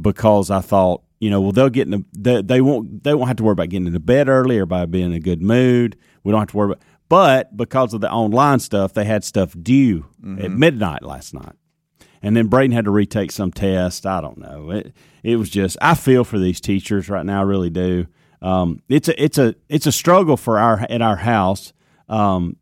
[0.00, 3.28] because I thought, you know, well they'll get in the, they, they won't they won't
[3.28, 5.96] have to worry about getting into bed early or by being in a good mood.
[6.24, 9.54] We don't have to worry about but because of the online stuff, they had stuff
[9.60, 10.06] due
[10.42, 11.54] at midnight last night.
[12.22, 14.06] And then Braden had to retake some test.
[14.06, 14.70] I don't know.
[14.70, 17.40] It it was just I feel for these teachers right now.
[17.40, 18.06] I really do.
[18.42, 21.72] Um, it's a it's a it's a struggle for our at our house
[22.08, 22.56] um,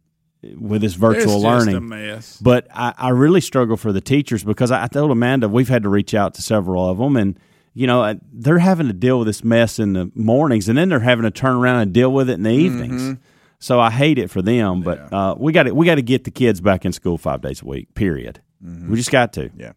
[0.58, 1.76] with this virtual it's learning.
[1.76, 2.38] a mess.
[2.42, 5.84] But I, I really struggle for the teachers because I, I told Amanda we've had
[5.84, 7.38] to reach out to several of them, and
[7.74, 10.88] you know uh, they're having to deal with this mess in the mornings, and then
[10.88, 13.18] they're having to turn around and deal with it in the evenings.
[13.58, 16.24] So I hate it for them, but uh, we got to we got to get
[16.24, 17.94] the kids back in school five days a week.
[17.94, 18.40] Period.
[18.60, 19.50] We just got to.
[19.56, 19.72] Yeah.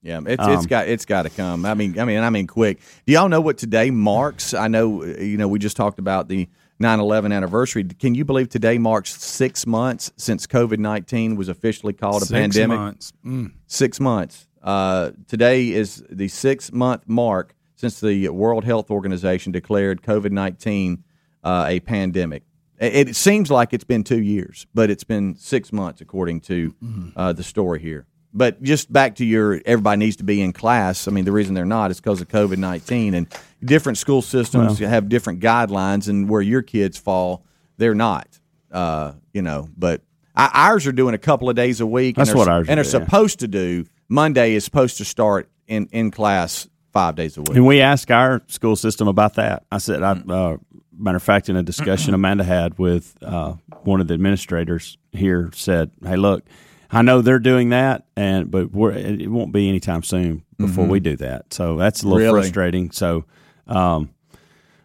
[0.00, 1.66] Yeah, it's it's Um, got it's got to come.
[1.66, 2.80] I mean, I mean, I mean, quick.
[3.06, 4.54] Do y'all know what today marks?
[4.54, 6.48] I know, uh, you know, we just talked about the
[6.80, 7.84] 9/11 anniversary.
[7.84, 12.30] Can you believe today marks six months since COVID 19 was officially called a Six
[12.32, 12.78] pandemic?
[12.78, 13.12] months.
[13.26, 13.52] Mm.
[13.66, 14.46] Six months.
[14.68, 21.04] Uh, today is the six month mark since the World Health Organization declared COVID 19
[21.42, 22.42] uh, a pandemic.
[22.78, 26.74] It, it seems like it's been two years, but it's been six months according to
[27.16, 28.04] uh, the story here.
[28.34, 31.08] But just back to your everybody needs to be in class.
[31.08, 33.14] I mean, the reason they're not is because of COVID 19.
[33.14, 33.26] And
[33.64, 37.42] different school systems have different guidelines, and where your kids fall,
[37.78, 38.38] they're not.
[38.70, 40.02] Uh, you know, but
[40.36, 42.16] ours are doing a couple of days a week.
[42.16, 42.90] That's what ours And are are yeah.
[42.90, 43.86] supposed to do.
[44.08, 47.56] Monday is supposed to start in, in class five days a week.
[47.56, 49.64] And we asked our school system about that.
[49.70, 50.56] I said, I, uh,
[50.96, 55.50] matter of fact, in a discussion Amanda had with uh, one of the administrators here,
[55.54, 56.44] said, "Hey, look,
[56.90, 61.00] I know they're doing that, and but we're, it won't be anytime soon before we
[61.00, 61.52] do that.
[61.52, 62.40] So that's a little Really?
[62.42, 62.90] frustrating.
[62.90, 63.26] So
[63.66, 64.10] um,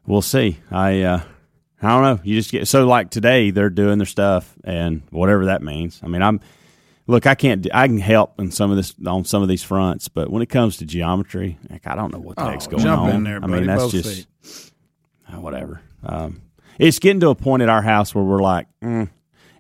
[0.05, 0.59] we'll see.
[0.69, 1.21] I uh,
[1.81, 2.19] I don't know.
[2.23, 5.99] You just get so like today they're doing their stuff and whatever that means.
[6.03, 6.41] I mean, I'm
[7.08, 7.26] look.
[7.28, 7.68] I can't.
[7.74, 10.48] I can help in some of this on some of these fronts, but when it
[10.50, 13.10] comes to geometry, like, I don't know what the heck's Oh, going jump on.
[13.12, 14.28] in there, I buddy, mean, that's both just
[15.34, 15.82] uh, whatever.
[16.04, 16.42] Um,
[16.80, 19.10] it's getting to a point at our house where we're like, mm,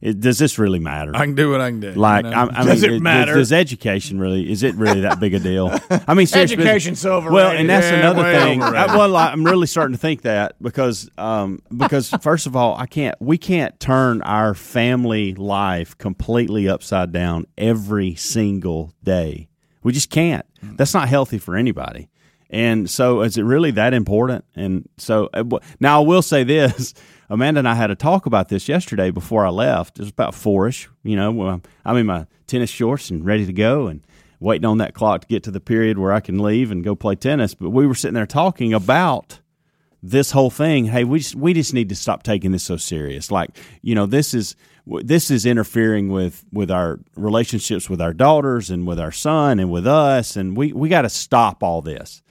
[0.05, 1.11] it, does this really matter?
[1.15, 1.93] I can do what I can do.
[1.93, 2.37] like, you know?
[2.37, 3.33] I, I Does mean, it does- matter?
[3.35, 4.51] Does, education really?
[4.51, 5.71] Is it really that big a deal?
[6.07, 7.33] I mean, seriously, Education's so overrated.
[7.33, 8.61] Well, and that's Yeah, another thing.
[8.61, 12.85] I, well, I'm really starting to think that because, um, because first of all, I
[12.85, 13.15] can't.
[13.21, 19.47] We can't turn our family life completely upside down every single day.
[19.83, 20.45] We just can't.
[20.61, 22.09] That's not healthy for anybody.
[22.53, 24.45] And so, is it really that important?
[24.55, 25.43] And so, uh,
[25.79, 26.93] now I will say this:
[27.29, 29.97] Amanda and I had a talk about this yesterday before I left.
[29.97, 30.87] It was about fourish.
[31.01, 34.05] You know, I'm in my tennis shorts and ready to go, and
[34.39, 36.93] waiting on that clock to get to the period where I can leave and go
[36.93, 37.55] play tennis.
[37.55, 39.39] But we were sitting there talking about
[40.03, 40.85] this whole thing.
[40.85, 43.31] Hey, we just, we just need to stop taking this so serious.
[43.31, 43.49] Like,
[43.81, 48.85] you know, this is this is interfering with with our relationships with our daughters and
[48.85, 52.21] with our son and with us, and we we got to stop all this.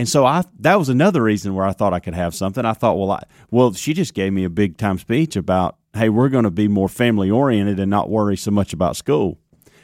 [0.00, 2.64] And so I that was another reason where I thought I could have something.
[2.64, 6.08] I thought, well, I, well, she just gave me a big time speech about, hey,
[6.08, 9.36] we're going to be more family oriented and not worry so much about school.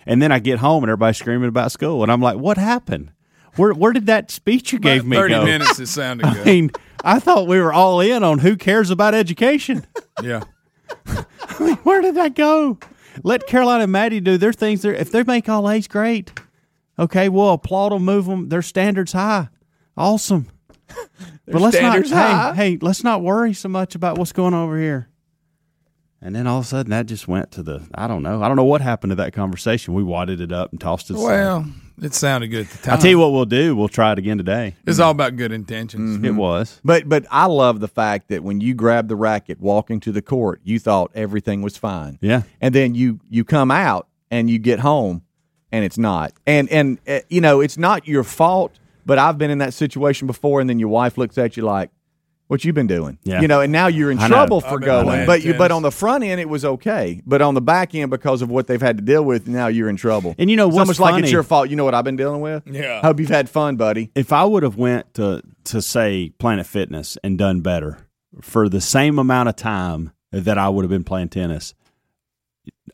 [0.07, 3.12] And then I get home and everybody's screaming about school, and I'm like, what happened?
[3.57, 5.44] Where where did that speech you gave me Thirty go?
[5.44, 5.79] minutes.
[5.79, 6.46] It sounded I good.
[6.46, 6.70] mean,
[7.05, 9.87] I thought we were all in on who cares about education.
[10.22, 10.44] yeah.
[11.07, 11.26] I
[11.61, 12.79] mean, where did that go?
[13.22, 14.81] Let Caroline and Maddie do their things.
[14.81, 16.33] There, if they make all A's, great.
[16.98, 18.48] Okay, we'll applaud them, move them.
[18.48, 19.48] Their standards high,
[19.96, 20.46] awesome.
[21.46, 22.06] but let's not.
[22.09, 22.54] high.
[22.54, 25.09] Hey, hey, let's not worry so much about what's going on over here.
[26.22, 27.87] And then all of a sudden, that just went to the.
[27.94, 28.42] I don't know.
[28.42, 29.94] I don't know what happened to that conversation.
[29.94, 31.14] We wadded it up and tossed it.
[31.14, 31.24] aside.
[31.24, 31.66] Well,
[32.02, 32.94] it sounded good at the time.
[32.94, 33.76] I'll tell you what we'll do.
[33.76, 34.74] We'll try it again today.
[34.87, 36.22] It's all about good intentions.
[36.24, 36.80] It was.
[36.85, 40.22] But but I love the fact that when you grabbed the racket walking to the
[40.22, 42.18] court, you thought everything was fine.
[42.20, 42.42] Yeah.
[42.61, 45.22] And then you you come out and you get home
[45.72, 46.32] and it's not.
[46.46, 48.72] And and uh, you know, it's not your fault,
[49.06, 51.90] but I've been in that situation before and then your wife looks at you like
[52.48, 53.18] what you been doing?
[53.24, 53.40] Yeah.
[53.40, 54.28] You know, and now you're in I know.
[54.28, 55.06] trouble I've for been going.
[55.06, 57.20] playing But you but on the front end it was okay.
[57.26, 59.88] But on the back end because of what they've had to deal with, now you're
[59.88, 60.34] in trouble.
[60.38, 61.22] And you know it's what's almost like funny?
[61.24, 61.70] it's your fault.
[61.70, 62.62] You know what I've been dealing with?
[62.66, 63.00] Yeah.
[63.00, 64.10] Hope you've had fun, buddy.
[64.14, 67.98] if I would have went to to say Planet Fitness and done better
[68.40, 71.74] for the same amount of time that I would have been playing tennis,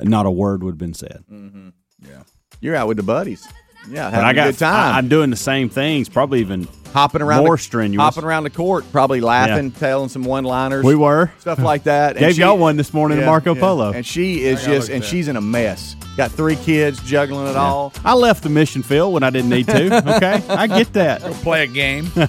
[0.00, 1.24] not a word would have been said.
[1.30, 1.68] Mm-hmm.
[2.08, 2.22] Yeah,
[2.60, 3.46] you're out with the buddies.
[3.88, 4.94] Yeah, having I got a good time.
[4.94, 8.02] I, am doing the same things, probably even hopping around more the, strenuous.
[8.02, 10.84] hopping around the court, probably laughing, telling some one-liners.
[10.84, 12.16] We were stuff like that.
[12.16, 13.60] Gave she- y'all one this morning Yeah, in Marco yeah.
[13.60, 13.92] Polo.
[13.92, 15.96] and she is just, and at she's in a mess.
[16.16, 17.92] Got three kids, juggling it all.
[18.04, 20.02] I left the mission field when I didn't need to.
[20.16, 21.20] Okay, I get that.
[21.42, 22.10] Play a game.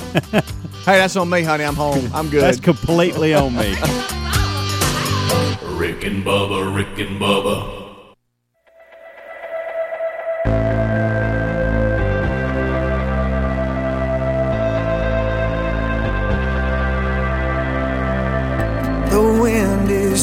[0.84, 1.64] Hey, that's on me, honey.
[1.64, 2.12] I'm home.
[2.14, 2.42] I'm good.
[2.42, 3.70] That's completely on me.
[5.78, 7.83] Rick and Bubba, Rick and Bubba.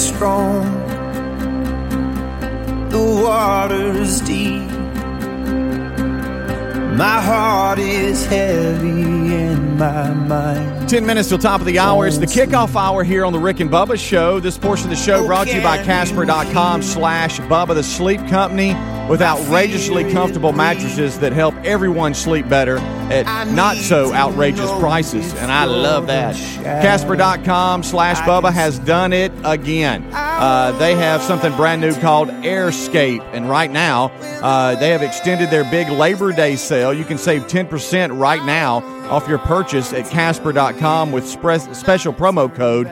[0.00, 0.64] Strong,
[2.88, 4.68] the water's deep.
[6.96, 12.06] My heart is heavy and my mind 10 minutes till top of the hour.
[12.06, 14.40] It's the kickoff hour here on the Rick and Bubba Show.
[14.40, 18.74] This portion of the show brought to you by Casper.com slash Bubba the Sleep Company
[19.10, 25.34] with outrageously comfortable mattresses that help everyone sleep better at not so outrageous prices.
[25.34, 26.36] And I love that.
[26.62, 30.08] Casper.com slash Bubba has done it again.
[30.12, 33.20] Uh, they have something brand new called Airscape.
[33.32, 36.94] And right now, uh, they have extended their big Labor Day sale.
[36.94, 38.76] You can save 10% right now
[39.10, 42.86] off your purchase at Casper.com with spre- special promo code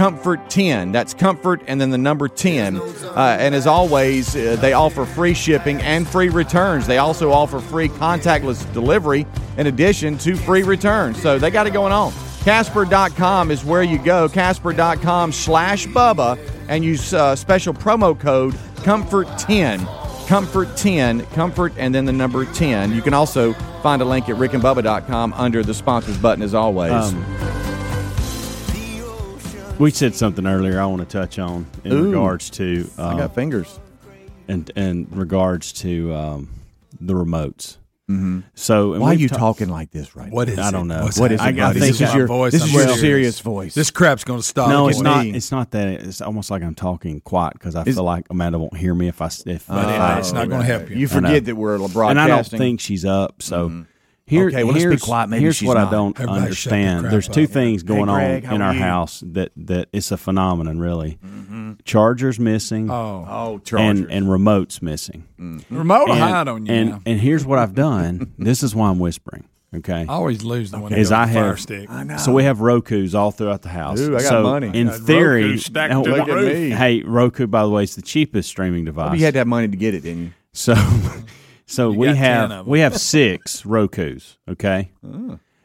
[0.00, 0.94] Comfort10.
[0.94, 2.78] That's Comfort and then the number 10.
[2.78, 6.86] Uh, and as always, uh, they offer free shipping and free returns.
[6.86, 9.26] They also offer free contactless delivery
[9.58, 11.20] in addition to free returns.
[11.20, 12.14] So they got it going on.
[12.44, 14.26] Casper.com is where you go.
[14.26, 16.38] Casper.com slash Bubba
[16.70, 20.26] and use uh, special promo code Comfort10.
[20.26, 22.94] Comfort 10, Comfort, and then the number 10.
[22.94, 26.90] You can also find a link at rickandbubba.com under the sponsors button as always.
[26.90, 27.59] Um,
[29.80, 32.04] we said something earlier I want to touch on in Ooh.
[32.06, 33.80] regards to I uh, got fingers.
[34.48, 36.48] and in regards to um,
[37.00, 37.76] the remotes.
[38.10, 38.40] Mm-hmm.
[38.56, 40.54] So Why are you ta- talking like this right What now?
[40.54, 41.04] is I don't know.
[41.04, 42.50] What's What is it, I- I think This is your, voice.
[42.52, 43.00] this I'm is your serious.
[43.00, 43.72] serious voice.
[43.74, 44.68] This crap's going to stop.
[44.68, 45.24] No, it's not.
[45.24, 45.30] me.
[45.32, 45.86] It's not that.
[45.86, 49.06] It's almost like I'm talking quiet because I Is- feel like Amanda won't hear me
[49.06, 49.68] if I s- if.
[49.68, 50.96] But if it- I- it's not going to help you.
[50.96, 52.08] You forget that we're broadcasting.
[52.08, 53.42] and I don't think she's up.
[53.42, 53.84] So
[54.30, 55.28] here, Okay, well, let's be here's, quiet.
[55.28, 55.90] Maybe here's she's what I not.
[55.90, 57.00] don't Everybody shut the understand.
[57.00, 57.50] crap There's two up.
[57.50, 58.80] things going Greg, on in our you?
[58.80, 60.78] house that that it's a phenomenon.
[60.78, 61.72] Really, mm-hmm.
[61.84, 64.00] chargers missing Oh, Oh, Chargers.
[64.00, 65.26] and and remotes missing.
[65.38, 65.76] Mm-hmm.
[65.76, 66.72] remote will and, hide on you.
[66.72, 68.32] and and here's what I've done.
[68.38, 69.44] this is why I'm whispering.
[69.72, 70.00] Okay.
[70.02, 72.18] I always lose the one Is I goes the fire have stick.
[72.18, 74.00] so we have Roku's all throughout the house.
[74.00, 74.70] Ooh, I got so money.
[74.74, 76.70] In Got theory, Roku stacked now, to the look at me.
[76.70, 79.10] Hey, Roku, by the way, is the cheapest streaming device.
[79.10, 80.30] Maybe you had to have money to get it, didn't you?
[80.52, 80.74] So,
[81.70, 84.38] so we have we have six Roku's.
[84.48, 84.90] Okay,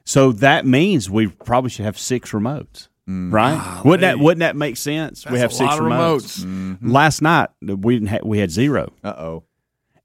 [0.06, 3.82] so that means we probably should have six remotes, right?
[3.84, 5.26] Wouldn't that wouldn't that make sense?
[5.26, 6.44] we have six remotes.
[6.46, 6.78] remotes.
[6.82, 9.44] Last night we didn't ha- we had zero Uh oh.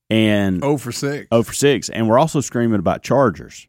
[0.08, 1.26] and Oh for six.
[1.30, 3.66] oh for six, and we're also screaming about chargers.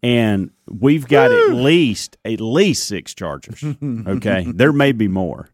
[0.00, 3.64] And we've got at least at least six chargers.
[3.82, 5.50] Okay, there may be more.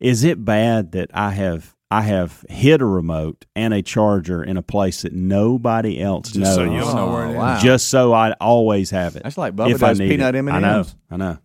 [0.00, 4.56] Is it bad that I have I have hid a remote and a charger in
[4.56, 6.54] a place that nobody else Just knows?
[6.56, 7.36] so you'll know where it is.
[7.36, 7.58] wow.
[7.60, 9.22] Just so I always have it.
[9.22, 10.38] That's like Bubba if I does need peanut it.
[10.38, 10.54] M&Ms.
[10.54, 10.84] I know.
[11.10, 11.38] I know.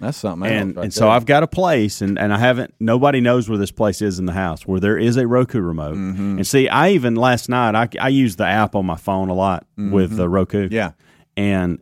[0.00, 0.76] That's something And else.
[0.76, 1.10] right and so there.
[1.10, 2.72] I've got a place, and, and I haven't.
[2.78, 5.96] Nobody knows where this place is in the house where there is a Roku remote.
[5.96, 6.36] Mm-hmm.
[6.36, 9.34] And see, I even last night I I use the app on my phone a
[9.34, 10.66] lot with the Roku.
[10.66, 10.74] Mm-hmm.
[10.74, 10.92] Yeah.
[11.36, 11.80] and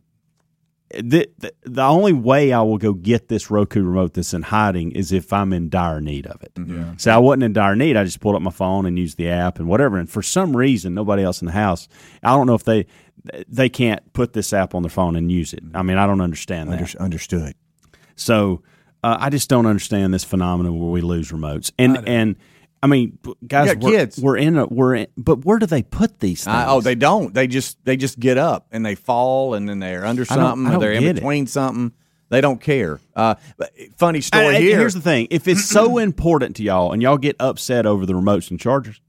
[0.90, 4.92] the, the the only way I will go get this Roku remote that's in hiding
[4.92, 6.54] is if I'm in dire need of it.
[6.54, 6.92] Mm-hmm.
[6.98, 7.96] So I wasn't in dire need.
[7.96, 9.98] I just pulled up my phone and used the app and whatever.
[9.98, 11.88] And for some reason, nobody else in the house.
[12.22, 12.86] I don't know if they
[13.48, 15.62] they can't put this app on their phone and use it.
[15.74, 16.80] I mean, I don't understand that.
[16.80, 17.54] Under- understood.
[18.14, 18.62] So
[19.02, 21.72] uh, I just don't understand this phenomenon where we lose remotes.
[21.78, 22.36] And and
[22.86, 24.20] I mean, guys, we're, kids.
[24.20, 26.54] we're in a we're in, but where do they put these things?
[26.54, 27.34] I, oh, they don't.
[27.34, 30.44] They just they just get up and they fall and then they're under I don't-
[30.44, 31.14] something I or they're in get it.
[31.16, 31.92] between something.
[32.28, 33.00] They don't care.
[33.14, 33.34] Uh,
[33.96, 34.78] funny story and here.
[34.78, 38.12] Here's the thing: if it's so important to y'all, and y'all get upset over the
[38.14, 39.00] remotes and chargers,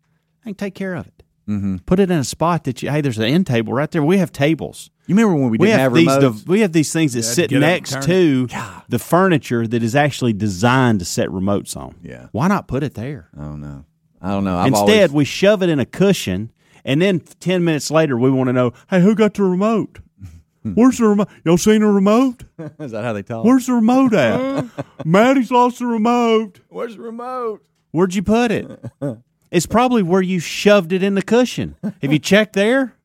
[0.44, 1.24] I can take care of it.
[1.48, 1.78] Mm-hmm.
[1.86, 2.90] Put it in a spot that you.
[2.90, 4.04] Hey, there's an end table right there.
[4.04, 4.90] We have tables.
[5.08, 6.08] You remember when we We didn't have, have, these.
[6.08, 6.46] remotes?
[6.46, 8.48] de- we have these things that had to sit get up and next turn to
[8.90, 11.96] the furniture that is actually designed to set remotes on.
[12.04, 12.28] Yeah.
[12.32, 13.30] Why not put it there?
[13.38, 13.86] oh no,
[14.22, 14.58] I don't know.
[14.58, 16.52] I've Instead, always, we shove it in a cushion,
[16.86, 20.00] and then ten minutes later, we want to know, hey, who got the remote?
[20.64, 20.74] Hmm.
[20.74, 21.30] Where's the remote?
[21.46, 22.44] Y'all seen the remote?
[22.80, 23.46] is that how they talk?
[23.46, 24.66] Where's the remote at?
[25.06, 26.60] Maddie's lost the remote.
[26.70, 27.64] Where's the remote?
[27.92, 28.68] Where'd you put it?
[29.50, 31.78] It's probably where you shoved it in the cushion.
[32.02, 32.96] Have you checked there?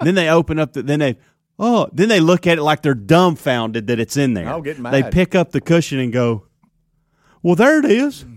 [0.00, 0.82] then they open up the.
[0.82, 1.16] Then they.
[1.58, 4.48] Oh, then they look at it like they're dumbfounded that it's in there.
[4.48, 6.46] I'll get They pick up the cushion and go,
[7.42, 8.24] "Well, there it is.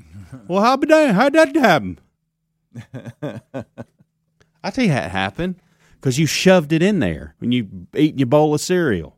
[0.50, 1.16] Well, how about that?
[1.16, 2.00] How'd that happen?"
[4.64, 5.56] I tell you how it happened
[5.96, 9.16] because you shoved it in there when you eating your bowl of cereal.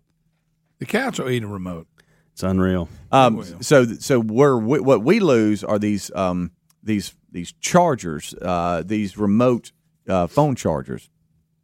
[0.77, 1.87] The cats will eat a remote.
[2.33, 2.87] It's unreal.
[3.11, 6.51] Um, so so where we, what we lose are these um,
[6.83, 9.71] these these chargers, uh, these remote
[10.07, 11.09] uh, phone chargers.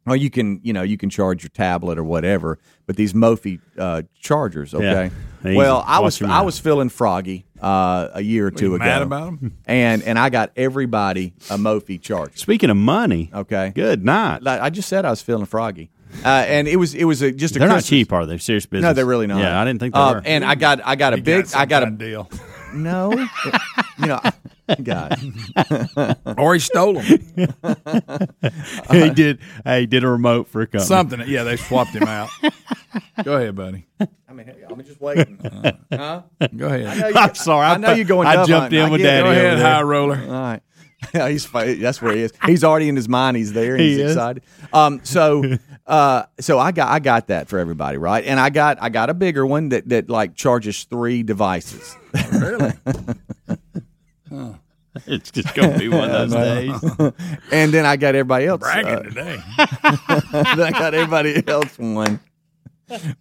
[0.06, 3.60] Or you can you know you can charge your tablet or whatever, but these Mophie
[3.78, 4.72] uh, chargers.
[4.74, 5.10] Okay.
[5.44, 5.56] Easy.
[5.56, 8.84] Well, I was I was feeling froggy uh, a year or two you ago.
[8.84, 12.36] mad about them, And and I got everybody a Mophie charger.
[12.36, 13.72] Speaking of money, Okay.
[13.74, 14.42] good night.
[14.42, 15.90] Like I just said, I was feeling froggy,
[16.24, 18.38] uh, and it was it was a, just a They're not cheap, are they?
[18.38, 18.88] Serious business?
[18.88, 19.40] No, they're really not.
[19.40, 20.22] Yeah, I didn't think they Uh, were.
[20.24, 21.98] And I got I got a You big got some I got a kind
[22.76, 23.22] of deal.
[23.26, 23.28] no,
[23.98, 24.20] you know,
[24.82, 25.16] guy.
[26.38, 27.04] or he stole them.
[28.90, 29.38] he did.
[29.64, 30.84] Hey, he did a remote for a company.
[30.84, 31.22] Something.
[31.26, 32.28] Yeah, they swapped him out.
[33.22, 33.86] Go ahead, buddy.
[34.28, 35.38] I mean, I'm just waiting.
[35.40, 36.22] Uh, huh?
[36.56, 36.86] Go ahead.
[36.86, 37.66] I know you- I'm sorry.
[37.66, 38.26] I, I know you're going.
[38.26, 38.78] I jumped hunting.
[38.80, 39.06] in I with get.
[39.06, 39.22] Daddy.
[39.24, 40.16] Go ahead, high roller.
[40.20, 40.60] All right.
[41.14, 42.32] Yeah, he's that's where he is.
[42.44, 43.36] He's already in his mind.
[43.36, 43.72] He's there.
[43.72, 44.12] And He he's is.
[44.12, 44.42] excited.
[44.72, 45.00] Um.
[45.04, 45.42] So,
[45.86, 46.24] uh.
[46.40, 48.24] So I got I got that for everybody, right?
[48.24, 51.96] And I got I got a bigger one that that like charges three devices.
[52.32, 52.72] Really?
[55.06, 57.14] It's just gonna be one of those days.
[57.52, 58.60] and then I got everybody else.
[58.60, 59.38] Bragging uh, today.
[59.58, 62.18] I got everybody else one.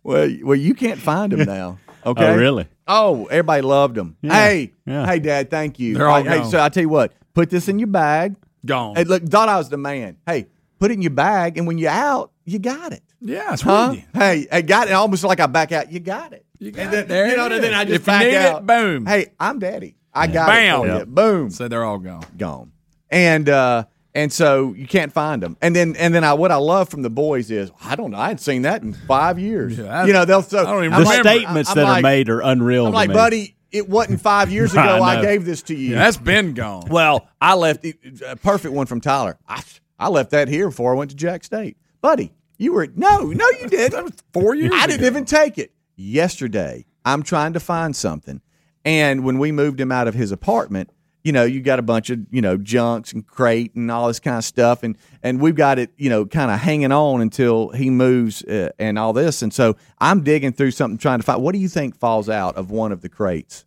[0.02, 1.78] Well, well, you can't find them now.
[2.06, 2.30] Okay.
[2.30, 2.68] Oh, really?
[2.88, 4.16] Oh, everybody loved them.
[4.22, 5.06] Hey, Yeah.
[5.06, 5.96] hey, Dad, thank you.
[5.96, 8.36] They're all Hey, hey, so I tell you what, put this in your bag.
[8.66, 8.96] Gone.
[8.96, 10.18] Hey, look, thought I was the man.
[10.26, 10.48] Hey,
[10.80, 13.04] put it in your bag, and when you're out, you got it.
[13.22, 13.90] yeah, it's Huh?
[13.92, 14.04] with.
[14.14, 14.94] Hey, I got it.
[14.94, 15.92] Almost like I back out.
[15.92, 16.44] You got it.
[16.58, 17.08] You got and then, it.
[17.10, 17.74] There you it know, and then.
[17.76, 18.66] I just If you back need it, out.
[18.66, 19.06] boom.
[19.06, 19.96] Hey, I'm Daddy.
[20.14, 20.76] I got Bam.
[20.76, 20.94] it for you.
[20.94, 21.08] Yep.
[21.10, 22.26] Boom So they're all gone.
[22.38, 22.72] gone.
[23.12, 23.84] And uh
[24.14, 25.58] and so you can't find them.
[25.62, 28.18] And then and then I what I love from the boys is I don't know
[28.18, 29.78] I hadn't seen that in five years.
[29.78, 31.30] Yeah, I- you know they'll so I don't even The remember.
[31.30, 32.86] statements I'm that are made are unreal.
[32.86, 33.14] I'm to like, me.
[33.14, 35.92] buddy, it wasn't five years ago I I, gave this to you.
[35.92, 36.88] Yeah, that's been gone.
[36.90, 39.38] well, I left a perfect one from Tyler.
[39.48, 39.64] I
[40.00, 42.34] I left that here before I went to Jax State, buddy.
[42.58, 44.22] You were no, no, you didn't.
[44.34, 45.72] Four years I didn't even take it.
[45.96, 48.42] Yesterday, I'm trying to find something.
[48.84, 50.92] And when we moved him out of his apartment,
[51.26, 54.20] you know, you got a bunch of, you know, junks and crate and all this
[54.20, 54.84] kind of stuff.
[54.84, 58.70] And, and we've got it, you know, kind of hanging on until he moves uh,
[58.78, 59.42] and all this.
[59.42, 62.56] And so I'm digging through something trying to find what do you think falls out
[62.58, 63.66] of one of the crates?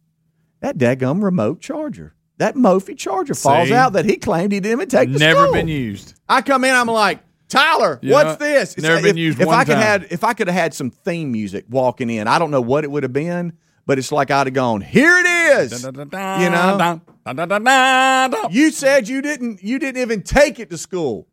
[0.60, 2.14] That daggum remote charger.
[2.36, 3.74] That Mophie charger falls See?
[3.74, 5.54] out that he claimed he didn't even take to Never school.
[5.54, 6.14] been used.
[6.28, 8.78] I come in, I'm like, Tyler, what's this?
[8.78, 9.82] never if, been used If I could time.
[9.82, 12.84] had, if I could have had some theme music walking in, I don't know what
[12.84, 13.54] it would have been,
[13.88, 15.26] but it's like I'd have gone, here it
[15.62, 15.82] is.
[15.82, 18.48] You know, know?
[18.50, 21.26] you said you didn't, you didn't even take it to school.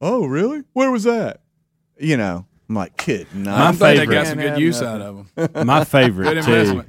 [0.00, 0.64] Oh, really?
[0.72, 1.42] Where was that?
[1.98, 3.54] You know, I'm like, kid, no.
[3.54, 4.14] I'm they favorite.
[4.14, 5.50] got some good use out of them.
[5.66, 6.82] My favorite too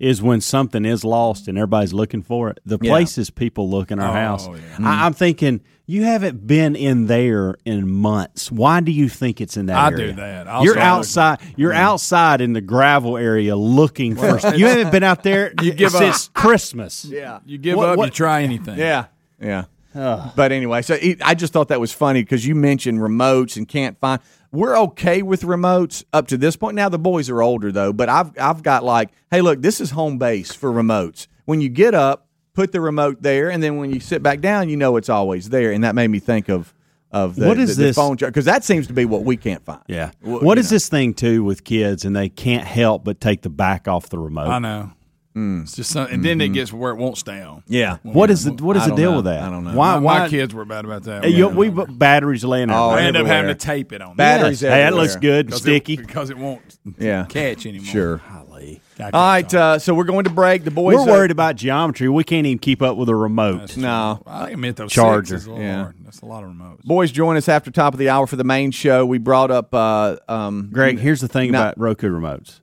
[0.00, 2.58] is when something is lost and everybody's looking for it.
[2.66, 2.90] The Yeah.
[2.90, 4.48] places people look in our Oh, house.
[4.48, 4.56] yeah.
[4.80, 8.50] I, I'm thinking you haven't been in there in months.
[8.50, 9.98] Why do you think it's in that area?
[9.98, 10.12] I area?
[10.12, 10.48] do that.
[10.48, 11.40] I'll you're start outside.
[11.56, 11.80] You're mm-hmm.
[11.80, 14.38] outside in the gravel area looking for.
[14.56, 17.04] you haven't been out there You give since Christmas.
[17.04, 17.38] yeah.
[17.46, 18.78] You give What- up, what- you try anything.
[18.78, 19.06] Yeah,
[19.40, 19.64] yeah.
[19.94, 23.66] But anyway, so it, I just thought that was funny because you mentioned remotes and
[23.66, 24.20] can't find.
[24.52, 26.76] We're okay with remotes up to this point.
[26.76, 29.92] Now the boys are older though, but I've I've got like, hey, look, this is
[29.92, 31.28] home base for remotes.
[31.46, 32.25] When you get up,
[32.56, 35.50] put the remote there, and then when you sit back down, you know it's always
[35.50, 35.70] there.
[35.70, 36.74] And that made me think of
[37.12, 39.36] of the, What is the, the this- phone because that seems to be what we
[39.36, 39.80] can't find.
[39.86, 40.10] Yeah.
[40.22, 40.74] Well, What you is know.
[40.74, 44.18] this thing too with kids and they can't help but take the back off the
[44.18, 44.48] remote?
[44.48, 44.90] I know.
[45.36, 45.62] Mm.
[45.62, 47.62] It's just some, and then it gets where it won't stay on.
[47.68, 47.98] Yeah.
[48.02, 49.16] What is the what is I the deal know.
[49.18, 49.42] with that?
[49.42, 49.74] I don't know.
[49.76, 49.94] Why?
[49.94, 50.18] my, why?
[50.20, 51.24] my kids were bad about that.
[51.24, 52.76] Hey, you- we batteries laying there.
[52.76, 54.16] Oh, I end up having to tape it on.
[54.16, 54.72] Batteries Yes.
[54.72, 55.94] Hey, that looks good, because sticky.
[55.94, 57.26] it, because it won't Yeah.
[57.26, 57.86] catch anymore.
[57.86, 58.20] Sure.
[58.32, 58.80] Golly.
[58.98, 60.64] I All right, uh, so we're going to break.
[60.64, 62.08] The boys We're uh, worried about geometry.
[62.08, 63.76] We can't even keep up with a remote.
[63.76, 65.26] No, I admit those Charger.
[65.34, 65.92] Sixes, Lord, Yeah.
[66.04, 66.82] that's a lot of remotes.
[66.82, 69.04] Boys, join us after top of the hour for the main show.
[69.04, 71.58] We brought up uh, um, Greg, here's the thing No.
[71.60, 72.60] about Roku remotes.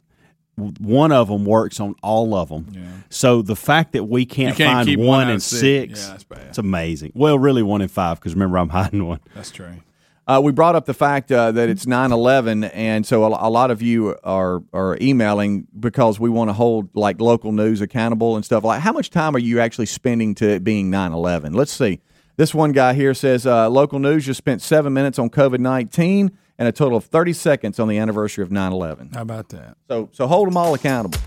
[0.55, 2.67] One of them works on all of them.
[2.71, 2.81] Yeah.
[3.09, 5.59] So the fact that we can't, can't find one, one out and of six.
[5.99, 6.39] six, Yeah, that's bad.
[6.49, 7.11] it's amazing.
[7.15, 9.19] Well, really one in five because remember I'm hiding one.
[9.34, 9.77] That's true.
[10.26, 13.71] Uh, we brought up the fact uh, that it's 9-11, and so a, a lot
[13.71, 18.45] of you are are emailing because we want to hold like local news accountable and
[18.45, 18.63] stuff.
[18.63, 21.53] Like, how much time are you actually spending to it being 9-11?
[21.53, 21.99] Let's see.
[22.38, 26.32] This one guy here says uh, local news just spent seven minutes on COVID nineteen
[26.57, 29.13] and a total of thirty seconds on the anniversary of 9-11.
[29.13, 29.76] How about that?
[29.89, 31.19] So so hold them all accountable.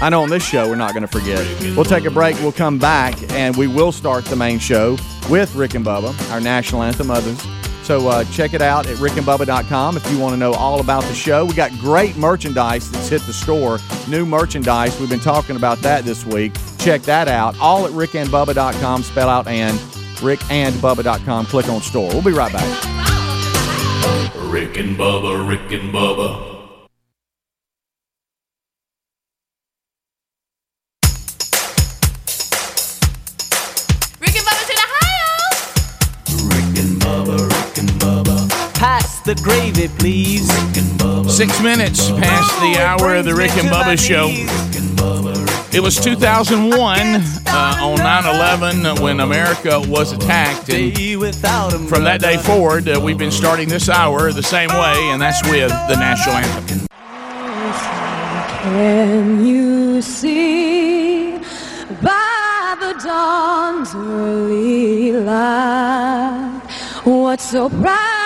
[0.00, 1.44] I know on this show we're not going to forget.
[1.74, 2.36] We'll take a break.
[2.36, 4.96] We'll come back and we will start the main show
[5.28, 7.44] with Rick and Bubba, our national anthem, others.
[7.86, 11.14] So uh, check it out at rickandbubba.com if you want to know all about the
[11.14, 11.44] show.
[11.44, 13.78] We got great merchandise that's hit the store.
[14.08, 14.98] New merchandise.
[14.98, 16.56] We've been talking about that this week.
[16.78, 17.56] Check that out.
[17.60, 19.04] All at rickandbubba.com.
[19.04, 19.78] Spell out and
[20.18, 21.46] rickandbubba.com.
[21.46, 22.08] Click on store.
[22.08, 22.64] We'll be right back.
[24.34, 26.55] Rick and Bubba, Rick and Bubba.
[39.26, 40.48] The gravy, please.
[40.48, 41.28] Rick and Bubba.
[41.28, 44.28] Six minutes past the hour of the Rick and Bubba show.
[44.28, 50.94] Rick and Bubba, Rick It was 2001 uh, on 9/11 when America was attacked, and
[50.94, 54.68] Day without 'em, from that day forward, uh, we've been starting this hour the same
[54.68, 56.86] way, and that's with the national anthem.
[58.62, 61.32] Can you see
[62.00, 66.62] by the dawn's early light,
[67.02, 68.25] what so proudly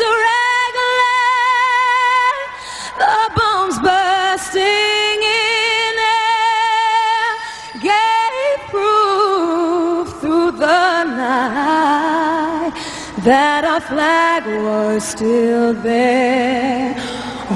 [0.00, 2.32] rockets regular,
[2.98, 7.36] the bombs bursting in air,
[7.80, 12.72] gave proof through the night
[13.24, 16.94] that our flag was still there.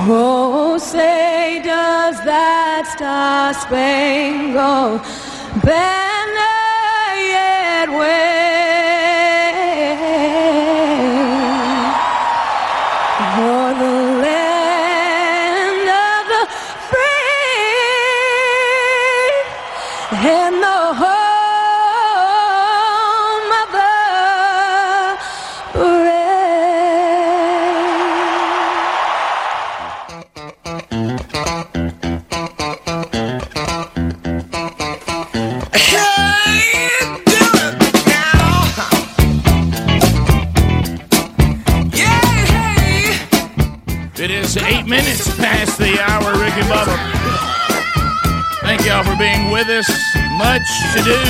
[0.07, 5.01] Oh, say does that star-spangled
[5.62, 8.43] banner yet wave?
[45.85, 46.97] The hour, Rick and Bubba.
[48.64, 49.85] Thank y'all for being with us.
[50.32, 50.64] Much
[50.97, 51.20] to do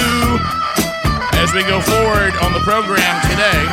[1.42, 3.66] as we go forward on the program today.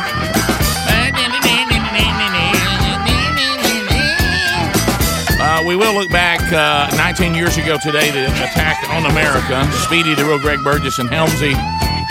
[5.38, 9.70] Uh, we will look back uh, 19 years ago today, the attack on America.
[9.86, 11.54] Speedy, the real Greg Burgess, and Helmsy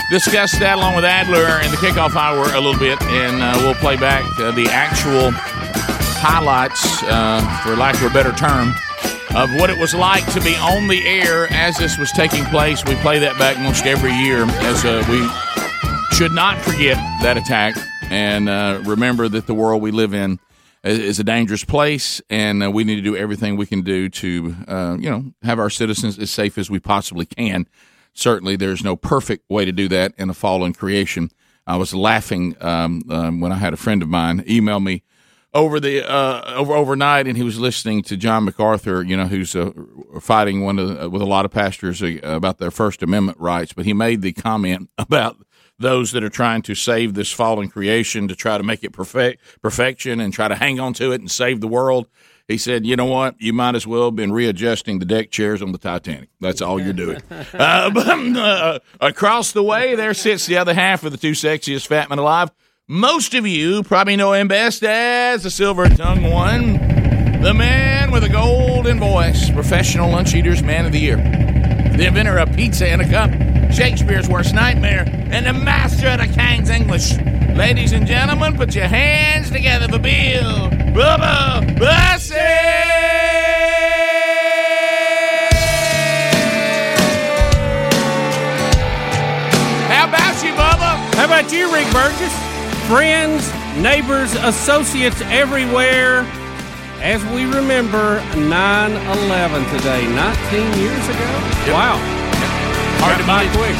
[0.08, 3.74] discussed that along with Adler in the kickoff hour a little bit, and uh, we'll
[3.74, 5.32] play back uh, the actual
[6.22, 8.72] highlights, uh, for lack of a better term,
[9.34, 12.84] of what it was like to be on the air as this was taking place.
[12.84, 17.74] We play that back most every year as uh, we should not forget that attack
[18.10, 20.38] and uh, remember that the world we live in
[20.84, 24.54] is- a dangerous place, and uh, we need to do everything we can do to,
[24.68, 27.66] uh, you know, have our citizens as safe as we possibly can.
[28.12, 31.30] Certainly, there's no perfect way to do that in a fallen creation.
[31.66, 35.02] I was laughing um, um, when I had a friend of mine email me
[35.54, 39.54] over the uh, over overnight, and he was listening to John MacArthur, you know, who's
[39.54, 39.70] uh,
[40.20, 43.72] fighting one of the, with a lot of pastors uh, about their First Amendment rights.
[43.72, 45.36] But he made the comment about
[45.78, 49.42] those that are trying to save this fallen creation to try to make it perfect
[49.62, 52.08] perfection and try to hang on to it and save the world.
[52.48, 53.40] He said, "You know what?
[53.40, 56.28] You might as well have been readjusting the deck chairs on the Titanic.
[56.40, 61.04] That's all you're doing." uh, but, uh, across the way, there sits the other half
[61.04, 62.50] of the two sexiest fat men alive.
[62.88, 66.72] Most of you probably know him best as the silver tongued one,
[67.40, 72.38] the man with a golden voice, professional lunch eaters man of the year, the inventor
[72.38, 73.30] of pizza in a cup,
[73.72, 77.16] Shakespeare's worst nightmare, and the master of the King's English.
[77.56, 82.34] Ladies and gentlemen, put your hands together for Bill Bubba Bussey!
[89.86, 91.14] How about you, Bubba?
[91.14, 92.51] How about you, Rick Burgess?
[92.92, 96.26] Friends, neighbors, associates everywhere.
[97.00, 101.30] As we remember 9 11 today, 19 years ago.
[101.72, 101.96] Wow.
[103.00, 103.50] Hard to believe.
[103.56, 103.72] quick?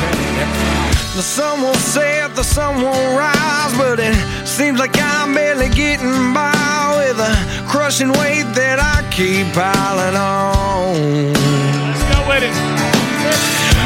[1.14, 4.16] The sun won't set, the sun won't rise, but it
[4.48, 7.36] seems like I'm barely getting by with a
[7.68, 11.34] crushing weight that I keep piling on.
[11.84, 12.56] Let's go with it.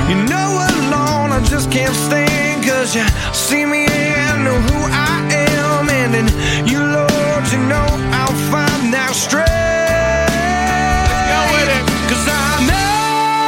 [0.09, 5.16] You know alone I just can't stand Cause you see me and know who I
[6.15, 6.31] And
[6.71, 9.51] you, Lord, you know I'll find that strength
[11.33, 11.83] Go with it.
[12.07, 13.45] Cause I know,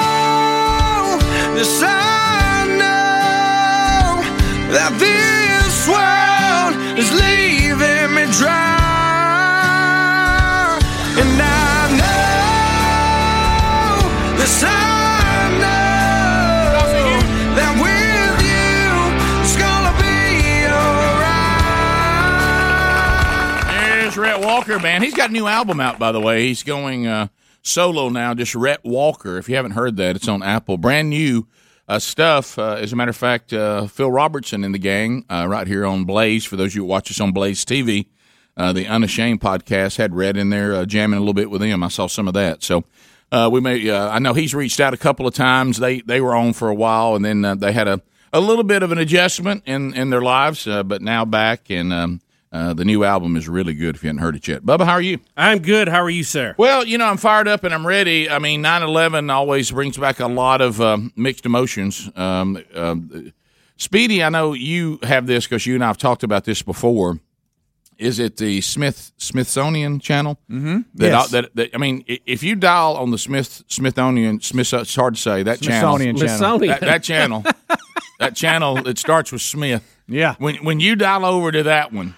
[1.57, 4.19] yes I know
[4.75, 7.38] That this world is leaving
[24.59, 25.03] Walker, man.
[25.03, 26.49] He's got a new album out, by the way.
[26.49, 27.29] He's going uh,
[27.63, 29.39] solo now, just Rhett Walker.
[29.39, 30.77] If you haven't heard that, it's on Apple.
[30.79, 31.47] Brand new
[31.87, 32.59] uh, stuff.
[32.59, 35.87] Uh, as a matter of fact, uh, Phil Robertson in the gang, uh, right here
[35.87, 38.07] on Blaze, for those of you who watch us on Blaze TV,
[38.57, 41.85] uh, the Unashamed podcast had Rhett in there jamming a little bit with him.
[41.85, 42.65] I saw some of that.
[42.65, 42.83] So
[43.31, 43.89] we may.
[43.93, 45.79] I know he's reached out a couple of times.
[45.79, 48.03] They they were on for a while, and then they had a
[48.33, 51.93] a little bit of an adjustment in in their lives, but now back and.
[51.93, 52.21] Um,
[52.53, 54.63] uh, the new album is really good if you haven't heard it yet.
[54.63, 55.19] Bubba, how are you?
[55.37, 55.89] I'm good.
[55.89, 56.55] How are you, sir?
[56.59, 58.29] Well, you know, I'm fired up and I'm ready.
[58.31, 62.11] I mean, 9 11 always brings back a lot of um, mixed emotions.
[62.17, 63.33] Um, um,
[63.77, 67.21] Speedy, I know you have this because you and I have talked about this before.
[67.97, 70.39] Is it the Smith Smithsonian channel?
[70.51, 70.79] Mm-hmm.
[70.95, 71.31] That, Yes.
[71.33, 75.21] that, that I mean, if you dial on the Smith Smithsonian Smith, it's hard to
[75.21, 75.97] say that channel.
[75.97, 76.29] Smithsonian channel.
[76.39, 76.71] Smithsonian.
[76.71, 77.45] That, that channel,
[78.21, 79.83] that channel, it starts with Smith.
[80.07, 80.37] Yeah.
[80.39, 82.15] When when you dial over to that one,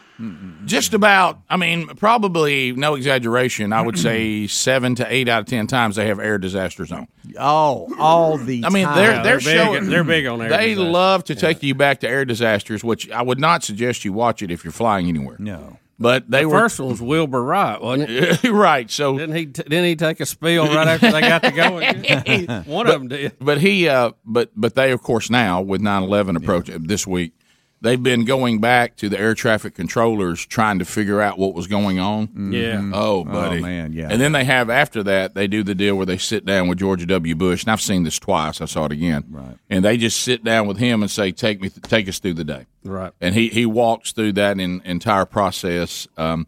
[0.66, 3.72] just about, I mean, probably no exaggeration.
[3.72, 7.08] I would say seven to eight out of ten times they have air disasters on.
[7.38, 8.96] Oh, all the I mean, time.
[8.96, 10.92] they're they're, big- showing they're big on air They disasters.
[10.92, 14.42] love to take you back to air disasters, which I would not suggest you watch
[14.42, 15.36] it if you're flying anywhere.
[15.38, 15.78] no.
[16.02, 18.42] But they The were first one was Wilbur Wright, wasn't it?
[18.50, 18.90] right.
[18.90, 19.44] So Didn't he?
[19.44, 22.64] T- didn't he take a spill right after they got to going?
[22.64, 23.36] One of them did.
[23.38, 27.34] but he uh but but they of course now with 9-11 approach this week
[27.82, 31.66] they've been going back to the air traffic controllers trying to figure out what was
[31.66, 32.90] going on Yeah.
[32.92, 34.08] oh buddy Oh, man, yeah.
[34.10, 36.78] and then they have after that they do the deal where they sit down with
[36.78, 39.96] george w bush and i've seen this twice i saw it again right and they
[39.96, 43.12] just sit down with him and say take me take us through the day Right.
[43.20, 46.08] and he he walks through that in, entire process.
[46.16, 46.46] Um,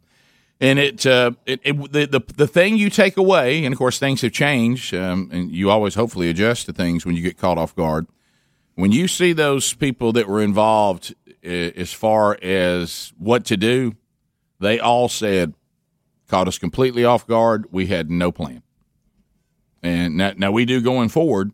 [0.60, 3.98] and it, uh, it, it the, the the thing you take away, and of course
[3.98, 7.58] things have changed, um, and you always hopefully adjust to things when you get caught
[7.58, 8.06] off guard.
[8.76, 13.92] When you see those people that were involved as far as what to do,
[14.60, 15.54] they all said
[16.28, 17.66] caught us completely off guard.
[17.70, 18.62] We had no plan.
[19.82, 21.50] And now, now we do going forward,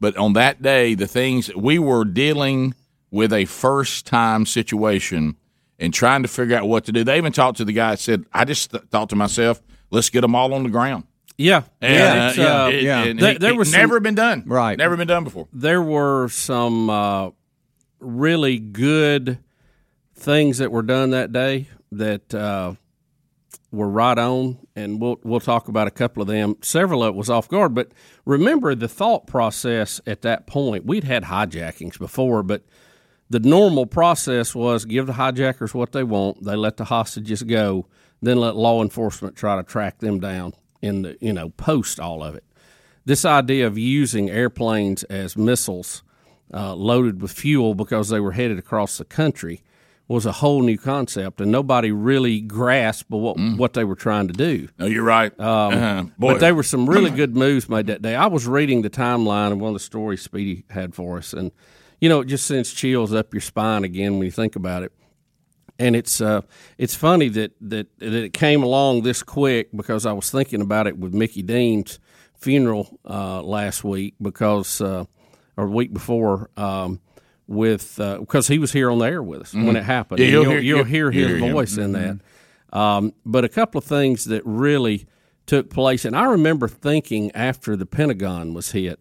[0.00, 2.74] but on that day, the things we were dealing
[3.10, 5.36] with a first time situation
[5.78, 7.04] and trying to figure out what to do.
[7.04, 10.22] They even talked to the guy said, I just th- thought to myself, let's get
[10.22, 11.04] them all on the ground.
[11.38, 11.62] Yeah.
[11.80, 12.44] And, yeah.
[12.44, 13.04] Uh, uh, it- yeah.
[13.04, 14.42] and There- there he- was some- never been done.
[14.44, 14.76] Right.
[14.76, 15.46] Never been done before.
[15.52, 17.30] there were some uh,
[18.00, 19.38] really good
[20.14, 22.74] things that were done that day that uh,
[23.70, 26.56] were right on, and we'll we'll talk about a couple of them.
[26.62, 27.92] Several of it was off guard, but
[28.24, 30.84] remember the thought process at that point.
[30.84, 32.64] We'd had hijackings before, but
[33.30, 37.86] the normal process was give the hijackers what they want, they let the hostages go,
[38.22, 42.22] then let law enforcement try to track them down in the you know post all
[42.22, 42.44] of it
[43.04, 46.02] this idea of using airplanes as missiles
[46.52, 49.62] uh, loaded with fuel because they were headed across the country
[50.08, 54.32] was a whole new concept, and nobody really grasped what what they were trying to
[54.32, 54.68] do.
[54.78, 55.38] No, you're right.
[55.38, 58.14] uh Boy, But there were some really good moves made that day.
[58.14, 61.52] I was reading the timeline of one of the stories Speedy had for us, and
[62.00, 64.92] you know, it just sends chills up your spine again when you think about it.
[65.78, 66.40] And it's uh,
[66.78, 70.86] it's funny that, that that it came along this quick because I was thinking about
[70.86, 72.00] it with Mickey Dean's
[72.34, 75.04] funeral uh, last week because uh,
[75.58, 77.00] or the week before um,
[77.48, 80.20] with uh, because he was here on the air with us when it happened.
[80.20, 80.32] Mm-hmm.
[80.32, 81.52] Yeah, you'll you'll, hear- you'll hear his hear him.
[81.52, 82.18] voice in that.
[82.72, 85.06] Um, but a couple of things that really
[85.46, 89.00] took place, and I remember thinking after the Pentagon was hit,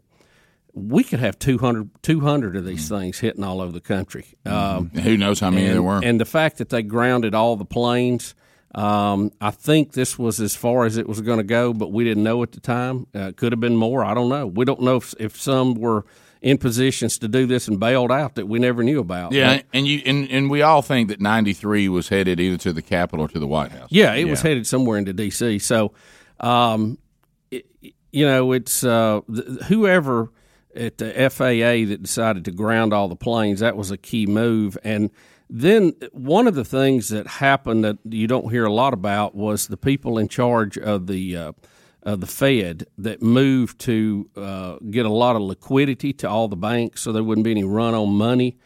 [0.73, 4.25] we could have 200, 200 of these things hitting all over the country.
[4.45, 5.99] Um, who knows how many and, there were?
[6.03, 8.35] and the fact that they grounded all the planes,
[8.73, 12.03] um, I think this was as far as it was going to go, but we
[12.05, 13.07] didn't know at the time.
[13.13, 14.05] Uh, it could have been more.
[14.05, 14.47] I don't know.
[14.47, 16.05] We don't know if, if some were
[16.41, 19.31] in positions to do this and bailed out that we never knew about.
[19.31, 22.81] yeah, and you and, and we all think that '93 was headed either to the
[22.81, 23.89] Capitol or to the White House.
[23.91, 25.59] Yeah, it was headed somewhere into D.C.
[25.59, 25.93] So,
[26.39, 26.97] um,
[27.51, 27.65] it,
[28.11, 30.31] you know, it's uh, th- whoever
[30.75, 33.59] at the FAA that decided to ground all the planes.
[33.59, 34.77] That was a key move.
[34.83, 35.09] And
[35.49, 39.67] then one of the things that happened that you don't hear a lot about was
[39.67, 41.51] the people in charge of the uh,
[42.07, 46.55] of the Fed that moved to uh, get a lot of liquidity to all the
[46.55, 48.57] banks, so there wouldn't be any run on money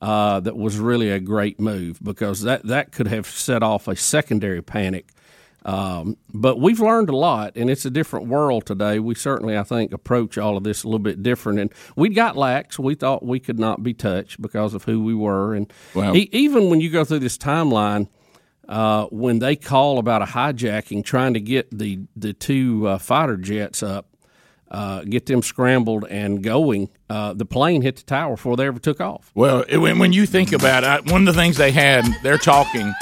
[0.00, 3.94] uh, that was really a great move because that, that could have set off a
[3.96, 5.10] secondary panic.
[5.66, 8.98] Um, but we've learned a lot, and it's a different world today.
[8.98, 11.58] We certainly, I think, approach all of this a little bit different.
[11.58, 12.78] And we got lax.
[12.78, 15.54] We thought we could not be touched because of who we were.
[15.54, 18.08] And Well- e- even when you go through this timeline,
[18.68, 23.36] uh, when they call about a hijacking, trying to get the the two uh, fighter
[23.36, 24.08] jets up,
[24.70, 28.78] uh, get them scrambled and going, uh, the plane hit the tower before they ever
[28.78, 29.30] took off.
[29.34, 32.38] Well, it, when, when you think about it, one of the things they had, they're
[32.38, 32.92] talking,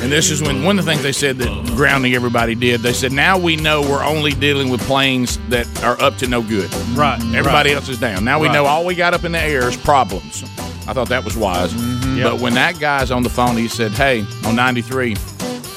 [0.00, 2.80] and this is when one of the things they said that grounding everybody did.
[2.80, 6.42] They said, now we know we're only dealing with planes that are up to no
[6.42, 6.72] good.
[6.96, 7.20] Right.
[7.34, 8.24] Everybody else is down.
[8.24, 10.42] Now we know all we got up in the air is problems.
[10.86, 11.72] I thought that was wise.
[11.72, 12.22] Mm-hmm.
[12.22, 15.16] But when that guy's on the phone, he said, hey, on 93,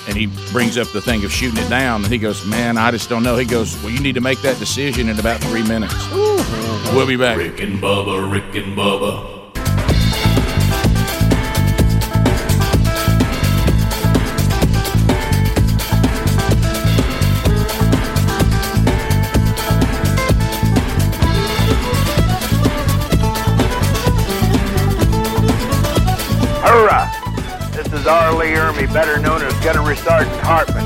[0.07, 2.91] and he brings up the thing of shooting it down, and he goes, man, I
[2.91, 3.37] just don't know.
[3.37, 5.95] He goes, well, you need to make that decision in about three minutes.
[6.93, 7.37] We'll be back.
[7.37, 9.36] Rick and Bubba, Rick and Bubba.
[28.07, 30.85] Better known as Gunnery Sergeant Hartman.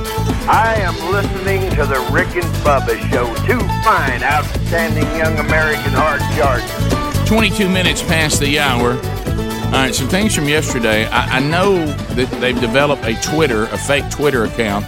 [0.49, 3.28] I am listening to the Rick and Bubba Show.
[3.45, 7.28] Two fine, outstanding young American hard chargers.
[7.30, 8.93] 22 minutes past the hour.
[9.65, 11.05] All right, some things from yesterday.
[11.07, 14.86] I, I know that they've developed a Twitter, a fake Twitter account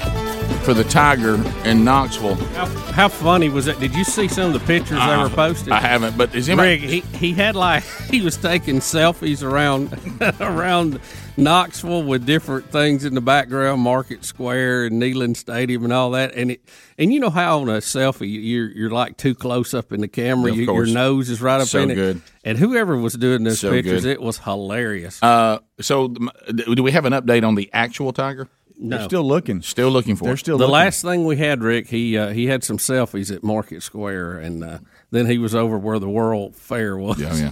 [0.65, 2.35] for the Tiger in Knoxville.
[2.35, 3.79] How, how funny was that?
[3.79, 5.71] Did you see some of the pictures they Uh, were posted?
[5.71, 6.71] I haven't, but is anybody?
[6.71, 9.97] Rick, he, he had like he was taking selfies around
[10.41, 10.99] around
[11.35, 16.35] Knoxville with different things in the background, Market Square and Neyland Stadium and all that.
[16.35, 16.61] And it
[16.97, 20.07] and you know how on a selfie you're you're like too close up in the
[20.07, 21.95] camera, Of you, your nose is right up So in it.
[21.95, 22.21] good.
[22.43, 24.11] And whoever was doing those So pictures, good.
[24.11, 25.21] it was hilarious.
[25.23, 28.47] Uh, so, do we have an update on the actual Tiger?
[28.77, 28.97] No.
[28.97, 29.61] They're still looking.
[29.61, 30.25] Still looking for.
[30.25, 30.37] They're it.
[30.39, 30.73] still the looking.
[30.73, 34.63] last thing we had, Rick, he uh, he had some selfies at Market Square, and
[34.63, 34.79] uh,
[35.09, 37.19] then he was over where the World Fair was.
[37.19, 37.51] Yeah, yeah.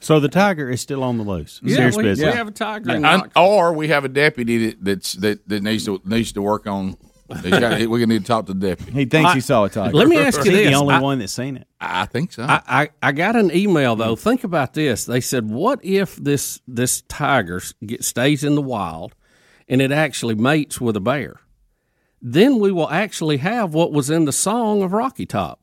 [0.00, 1.60] So the tiger is still on the loose.
[1.62, 2.32] Yeah, Serious we, business.
[2.32, 2.90] we have a tiger.
[2.90, 3.42] in And- Knoxville.
[3.42, 6.96] or we have a deputy that, that's that, that needs to needs to work on.
[7.44, 8.92] We're gonna need to talk to the deputy.
[8.92, 9.96] He thinks he saw a tiger.
[9.96, 11.66] Let me ask you Is this: the only I- one that's seen it?
[11.80, 12.42] I think so.
[12.42, 14.16] I, I, I got an email though.
[14.16, 15.04] Think about this.
[15.04, 19.14] They said, "What if this this tiger get, stays in the wild,
[19.68, 21.40] and it actually mates with a bear?
[22.20, 25.60] Then we will actually have what was in the song of Rocky Top: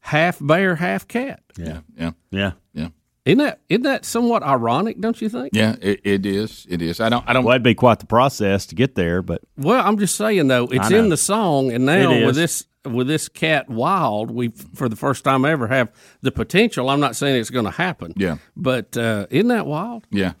[0.00, 1.42] half bear, half cat.
[1.58, 2.52] yeah, yeah, Yeah.
[2.72, 2.88] yeah,
[3.24, 5.00] Isn't that isn't that somewhat ironic?
[5.00, 5.50] Don't you think?
[5.52, 5.76] yeah.
[5.80, 6.66] It, it is.
[6.68, 7.00] It is.
[7.00, 7.24] I don't.
[7.28, 7.44] I don't.
[7.44, 10.66] Well, it'd be quite the process to get there, but Well, I'm just saying though,
[10.66, 14.96] it's in the song, and now with this with this cat wild, we for the
[14.96, 15.92] first time ever have
[16.22, 16.90] the potential.
[16.90, 18.12] I'm not saying it's going to happen.
[18.16, 18.38] Yeah.
[18.56, 20.04] but uh, isn't that wild?
[20.10, 20.32] Yeah.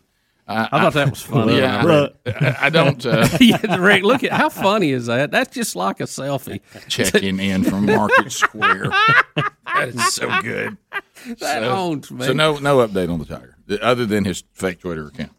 [0.52, 1.58] I, I thought that was funny.
[1.58, 5.30] Yeah, I, I, I don't uh, yeah, Rick, look at how funny is that?
[5.30, 6.60] That's just like a selfie.
[6.88, 8.90] checking in from Market Square.
[9.74, 10.76] that is so good.
[11.38, 12.26] That so, owns me.
[12.26, 15.32] so no no update on the tiger other than his fake Twitter account.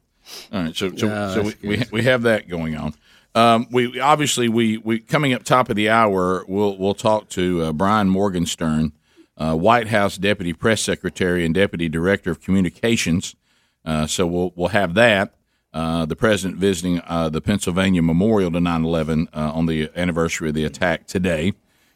[0.51, 2.93] All right, so so, No, so we, we we have that going on.
[3.35, 6.45] Um, we we- obviously we we coming up top of the hour.
[6.47, 8.93] We'll we'll talk to uh, Brian Morgenstern,
[9.37, 13.35] uh, White House Deputy Press Secretary and Deputy Director of Communications.
[13.85, 15.33] Uh, so we'll we'll have that.
[15.73, 20.55] Uh, the president visiting uh, the Pennsylvania Memorial to 9/11 uh, on the anniversary of
[20.55, 21.53] the attack today.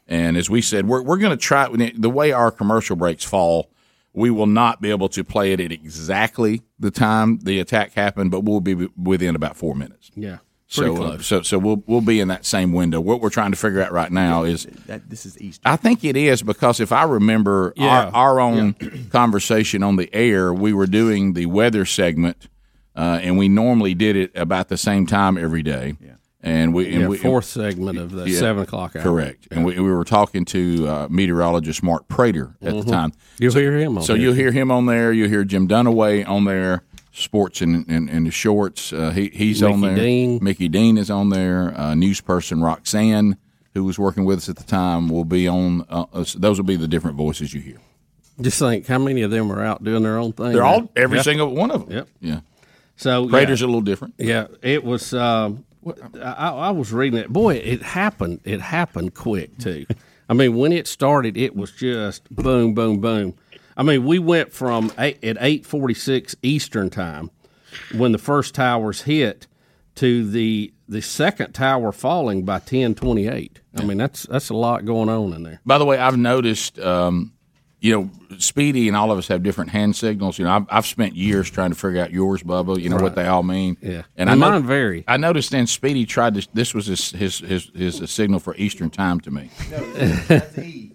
[0.07, 3.69] And as we said, we're we're going to try the way our commercial breaks fall.
[4.13, 8.31] We will not be able to play it at exactly the time the attack happened,
[8.31, 10.09] but we'll be within about four minutes.
[10.15, 10.38] yeah,
[10.70, 12.99] So, uh, so, so we'll we'll be in that same window.
[12.99, 15.61] What we're trying to figure out right now is That, this is Easter.
[15.65, 18.07] I think it is because if I remember Yeah.
[18.13, 18.74] our, our own
[19.11, 22.47] conversation on the air, we were doing the weather segment,
[22.97, 25.95] uh, and we normally did it about the same time every day.
[26.01, 26.11] Yeah.
[26.41, 29.01] And we, and yeah, we fourth segment of the yeah, seven o'clock hour.
[29.01, 29.47] correct.
[29.51, 33.11] And we, we were talking to uh, meteorologist Mark Prater at the time.
[33.39, 33.97] You'll hear him.
[33.97, 34.22] On So there.
[34.22, 35.11] you'll hear him on there.
[35.11, 36.84] You'll hear Jim Dunaway on there.
[37.18, 38.93] Sports and in, in, the shorts.
[38.93, 40.03] Uh, he, he's on Mickey there.
[40.05, 40.39] Dean.
[40.41, 41.74] Mickey Dean is on there.
[41.76, 43.38] Uh, news person Roxanne,
[43.74, 45.86] who was working with us at the time, will be on.
[45.89, 46.05] Uh,
[46.36, 47.80] those will be the different voices you hear.
[48.39, 50.51] Just think how many of them are out doing their own thing.
[50.51, 51.24] They're all every Yeah.
[51.24, 51.97] single one of them.
[51.97, 52.07] Yep.
[52.22, 52.39] Yeah.
[52.97, 53.65] So Prater's yeah.
[53.65, 54.13] a little different.
[54.18, 55.13] Yeah, it was.
[55.13, 55.65] Um,
[56.22, 57.30] I, I was reading it.
[57.30, 58.41] Boy, it happened.
[58.43, 59.86] It happened quick too.
[60.30, 63.36] I mean, when it started, it was just boom, boom, boom.
[63.78, 67.30] I mean, we went from eight, at eight forty six Eastern time
[67.95, 69.47] when the first towers hit
[69.95, 73.61] to the the second tower falling by ten twenty eight.
[73.75, 75.61] I mean, that's that's a lot going on in there.
[75.65, 77.34] By the way, I've noticed, um,
[77.80, 78.09] you know,
[78.39, 80.39] Speedy and all of us have different hand signals.
[80.39, 82.82] You know, I've, I've spent years trying to figure out yours, Bubba.
[82.82, 83.78] You know what they all mean.
[83.82, 83.89] Yeah.
[83.89, 85.03] and, And I know, mine vary.
[85.07, 86.47] I noticed then Speedy tried to.
[86.53, 89.51] This was his his his, his signal for Eastern time to me.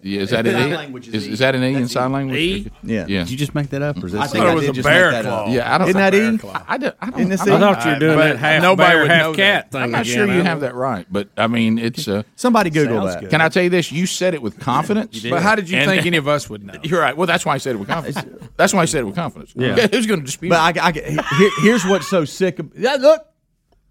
[0.03, 0.75] Yeah, is that an Sign E?
[0.75, 2.13] language is Is, is that an E in sign E.
[2.13, 2.39] language?
[2.39, 2.71] E?
[2.83, 3.05] Yeah.
[3.07, 3.19] yeah.
[3.19, 4.83] did you just make that up, or is that I think thought it was a
[4.83, 5.45] bear make that up.
[5.45, 5.53] claw.
[5.53, 5.89] Yeah, I don't.
[5.89, 6.17] Isn't that E?
[6.19, 7.19] I, I, don't- I don't.
[7.19, 7.51] Isn't this I'm E?
[7.53, 9.37] I not- thought you were doing but that half nobody bear, would half know cat
[9.37, 9.71] that.
[9.71, 9.81] thing.
[9.81, 10.13] I'm not again.
[10.13, 12.07] sure you have that right, but I mean, it's.
[12.07, 13.21] Uh, Somebody Google Sounds that.
[13.21, 13.29] good.
[13.29, 13.91] can I tell you this?
[13.91, 15.21] You said it with confidence.
[15.23, 16.73] But how did you And- think any of us would know?
[16.83, 17.15] You're right.
[17.15, 18.25] Well, that's why I said it with confidence.
[18.57, 19.53] That's why I said it with confidence.
[19.55, 19.87] Yeah.
[19.91, 20.49] Who's going to dispute?
[20.49, 22.59] But I, I, here's what's so sick.
[22.59, 23.25] Of, yeah, look.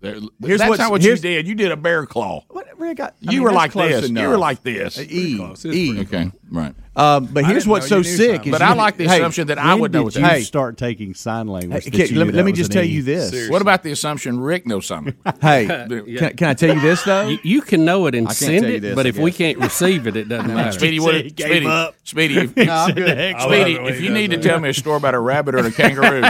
[0.03, 1.47] There- Here's that's what's- not what you did.
[1.47, 2.45] You did a bear claw.
[2.49, 4.11] What, Rick, I, I You mean, were like close this.
[4.11, 4.99] You were like this.
[4.99, 5.39] E.
[5.65, 6.01] E.
[6.01, 6.75] Okay, right.
[6.95, 8.45] Um, but here's what's so sick.
[8.47, 10.33] Is But I like the hey, assumption that I would know did what you that
[10.33, 10.39] Hey.
[10.41, 10.47] is.
[10.49, 11.85] start taking sign language?
[11.85, 12.89] Hey, that okay, you let, me- let me just tell E?
[12.89, 13.49] you this.
[13.49, 15.15] What about the assumption Rick knows something?
[15.41, 15.67] Hey,
[16.19, 17.29] can, can I tell you this though?
[17.29, 20.07] You, you can know it and can't send it, this, but if we can't receive
[20.09, 20.73] it, it doesn't matter.
[20.73, 21.67] Speedy, what, Speedy.
[22.05, 23.37] Speedy, if, No, I'm good.
[23.39, 23.49] Speedy, love the
[23.85, 26.23] way if you need to tell me a story about a rabbit or a kangaroo,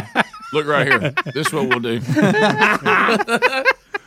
[0.52, 1.12] look right here.
[1.32, 2.00] This is what we'll do.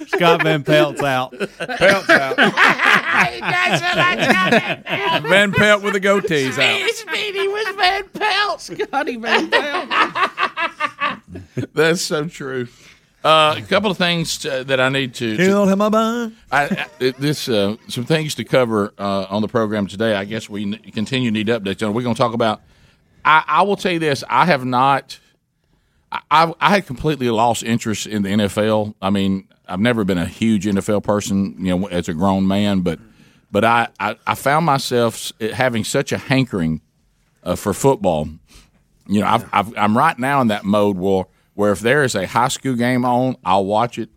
[0.07, 1.31] Scott Van Pelt's out.
[1.31, 2.37] Pelt's out.
[5.23, 6.89] Van Pelt with the goatees out.
[6.91, 8.61] Speedy was Van Pelt.
[8.61, 9.89] Scotty Van Pelt.
[11.73, 12.67] That's so true.
[13.23, 15.35] Uh, a couple of things uh, that I need to.
[15.35, 16.35] Kill him a bun.
[16.51, 20.13] I, I, this uh, some things to cover uh, on the program today.
[20.13, 21.95] I guess we n- continue to need updates on.
[21.95, 22.61] We're going to talk about.
[23.23, 25.19] I, I will tell you this: I have not.
[26.11, 28.95] I, I I had completely lost interest in the NFL.
[29.01, 32.81] I mean, I've never been a huge NFL person, you know, as a grown man,
[32.81, 32.99] but
[33.51, 36.81] but I I, I found myself having such a hankering
[37.43, 38.27] uh, for football.
[39.07, 42.15] You know, I've, I've, I'm right now in that mode where where if there is
[42.15, 44.09] a high school game on, I'll watch it.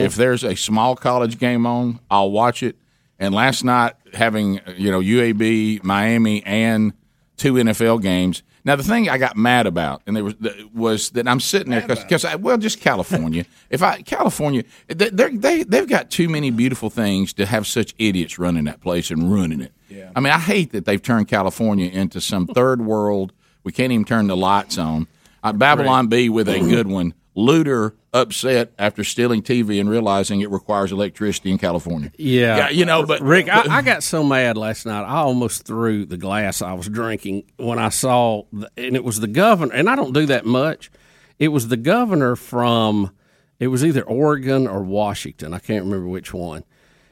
[0.00, 2.76] If there's a small college game on, I'll watch it.
[3.18, 6.92] And last night, having you know UAB, Miami, and
[7.36, 8.42] two NFL games.
[8.66, 10.34] Now the thing I got mad about, and there was
[10.74, 13.46] was that I'm sitting there because well, just California.
[13.70, 18.40] if I California, they they they've got too many beautiful things to have such idiots
[18.40, 19.72] running that place and ruining it.
[19.88, 20.10] Yeah.
[20.16, 23.32] I mean, I hate that they've turned California into some third world.
[23.62, 25.06] We can't even turn the lights on.
[25.44, 27.14] Uh, Babylon Bee with a good one.
[27.36, 32.10] Looter upset after stealing TV and realizing it requires electricity in California.
[32.16, 32.68] Yeah.
[32.70, 35.04] you know, but Rick, I, I got so mad last night.
[35.04, 39.20] I almost threw the glass I was drinking when I saw, the, and it was
[39.20, 39.74] the governor.
[39.74, 40.90] And I don't do that much.
[41.38, 43.12] It was the governor from,
[43.60, 45.52] it was either Oregon or Washington.
[45.52, 46.64] I can't remember which one.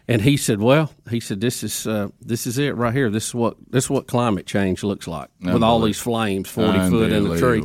[0.07, 3.09] And he said, "Well, he said this is uh, this is it right here.
[3.09, 6.79] This is what this is what climate change looks like with all these flames forty
[6.91, 7.63] foot in the tree."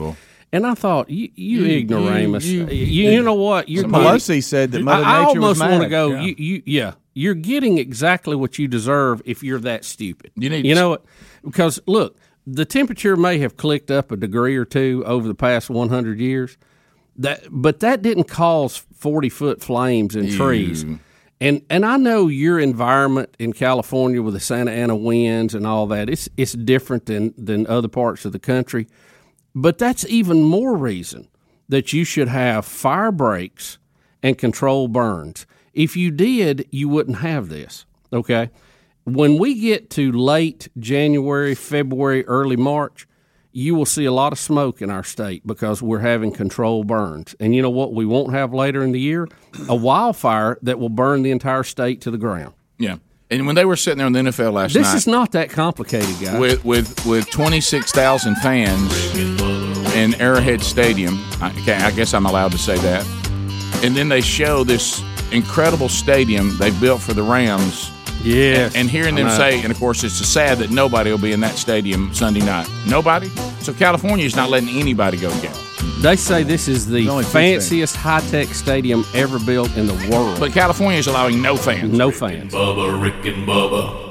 [0.52, 0.54] Unbelievable.
[0.54, 3.70] And I thought, you, you, You- ignoramus, you- you, you- you, know what?
[3.70, 6.10] You're Pelosi said that Mother I, I Nature was almost want to go.
[6.12, 6.22] Yeah.
[6.22, 10.32] You, you, yeah, you're getting exactly what you deserve if you're that stupid.
[10.36, 11.06] You need- you know what?
[11.44, 15.70] Because look, the temperature may have clicked up a degree or two over the past
[15.70, 16.58] 100 years.
[17.18, 20.86] That, but that didn't cause 40 foot flames in trees.
[21.42, 25.88] And and I know your environment in California with the Santa Ana winds and all
[25.88, 26.10] that.
[26.10, 28.88] It's it's different than than other parts of the country.
[29.56, 31.28] But that's even more reason
[31.68, 33.78] that you should have fire breaks
[34.22, 35.46] and control burns.
[35.74, 37.86] If you did, you wouldn't have this.
[38.12, 38.50] Okay.
[39.06, 43.08] When we get to late January, February, early March,
[43.52, 47.36] you will see a lot of smoke in our state because we're having control burns.
[47.40, 49.28] And you know what we won't have later in the year?
[49.68, 52.54] A wildfire that will burn the entire state to the ground.
[52.78, 52.98] Yeah.
[53.32, 55.32] And when they were sitting there on the NFL last This night, this is not
[55.34, 56.40] that complicated, guys.
[56.40, 58.92] with with with twenty six thousand fans
[59.96, 61.14] in Arrowhead Stadium.
[61.40, 63.06] I, okay, I guess I'm allowed to say that.
[63.84, 67.92] And then they show this incredible stadium they built for the Rams.
[68.22, 71.40] Yes, And hearing them say, and of course, it's sad that nobody will be in
[71.40, 72.68] that stadium Sunday night.
[72.86, 73.30] Nobody.
[73.62, 75.56] So California is not letting anybody go get.
[75.56, 75.69] it.
[76.02, 80.10] They say this is the only two fanciest high tech stadium ever built in the
[80.10, 80.40] world.
[80.40, 81.92] But California is allowing no fans.
[81.92, 82.54] No fans.
[82.54, 84.09] Bubba, Rick and Bubba.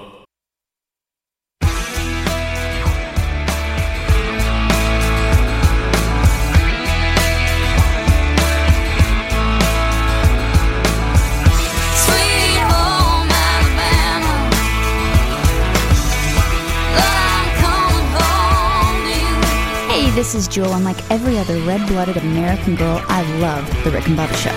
[20.15, 24.09] This is Jewel, and like every other red blooded American girl, I love The Rick
[24.09, 24.51] and Bubba Show.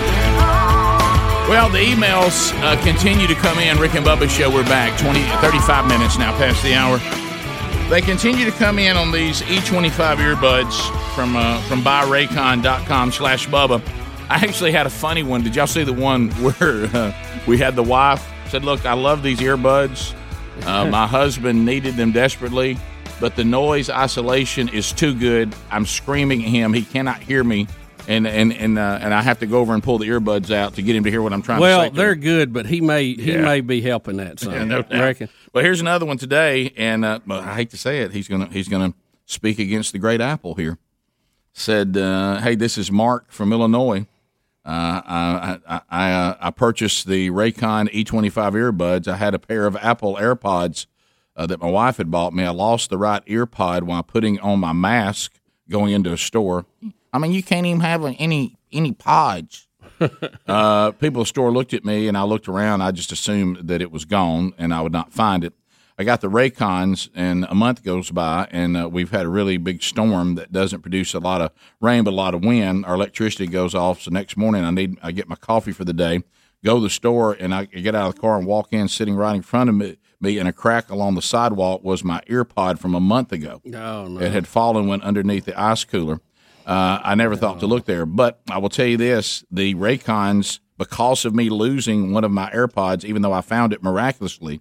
[1.48, 3.78] Well, the emails uh, continue to come in.
[3.78, 4.50] Rick and Bubba show.
[4.50, 6.98] We're back 20, 35 minutes now past the hour.
[7.90, 13.82] They continue to come in on these E25 earbuds from uh, from buyraycon.com slash Bubba.
[14.30, 15.42] I actually had a funny one.
[15.42, 17.12] Did y'all see the one where uh,
[17.46, 20.14] we had the wife said, "Look, I love these earbuds.
[20.64, 22.78] Uh, my husband needed them desperately,
[23.22, 25.54] but the noise isolation is too good.
[25.70, 26.72] I'm screaming at him.
[26.74, 27.68] He cannot hear me."
[28.08, 30.74] And and and uh, and I have to go over and pull the earbuds out
[30.74, 31.76] to get him to hear what I'm trying to say.
[31.76, 32.20] Well, they're him.
[32.20, 33.42] good, but he may he Yeah.
[33.42, 34.40] may be helping that.
[34.40, 34.52] Son.
[34.52, 34.90] Yeah, no doubt.
[35.00, 35.28] reckon.
[35.54, 38.48] Well, here's another one today, and uh, well, I hate to say it, he's gonna
[38.50, 38.92] he's gonna
[39.24, 40.78] speak against the great Apple here.
[41.52, 44.06] Said, uh, "Hey, this is Mark from Illinois.
[44.64, 49.06] Uh, I I I, uh, I purchased the Raycon E25 earbuds.
[49.06, 50.86] I had a pair of Apple AirPods
[51.36, 52.44] uh, that my wife had bought me.
[52.44, 56.66] I lost the right ear pod while putting on my mask going into a store.
[57.12, 59.68] I mean, you can't even have any any pods."
[60.48, 62.82] uh, people at the store looked at me, and I looked around.
[62.82, 65.54] I just assumed that it was gone, and I would not find it.
[65.98, 69.58] I got the Raycons, and a month goes by, and uh, we've had a really
[69.58, 72.86] big storm that doesn't produce a lot of rain but a lot of wind.
[72.86, 75.92] Our electricity goes off, so next morning I need I get my coffee for the
[75.92, 76.22] day,
[76.64, 78.88] go to the store, and I get out of the car and walk in.
[78.88, 82.20] Sitting right in front of me, me in a crack along the sidewalk was my
[82.28, 83.60] earpod from a month ago.
[83.66, 84.20] Oh, no.
[84.20, 86.20] It had fallen went underneath the ice cooler.
[86.64, 90.60] Uh, I never thought to look there, but I will tell you this: the Raycons,
[90.78, 94.60] because of me losing one of my AirPods, even though I found it miraculously,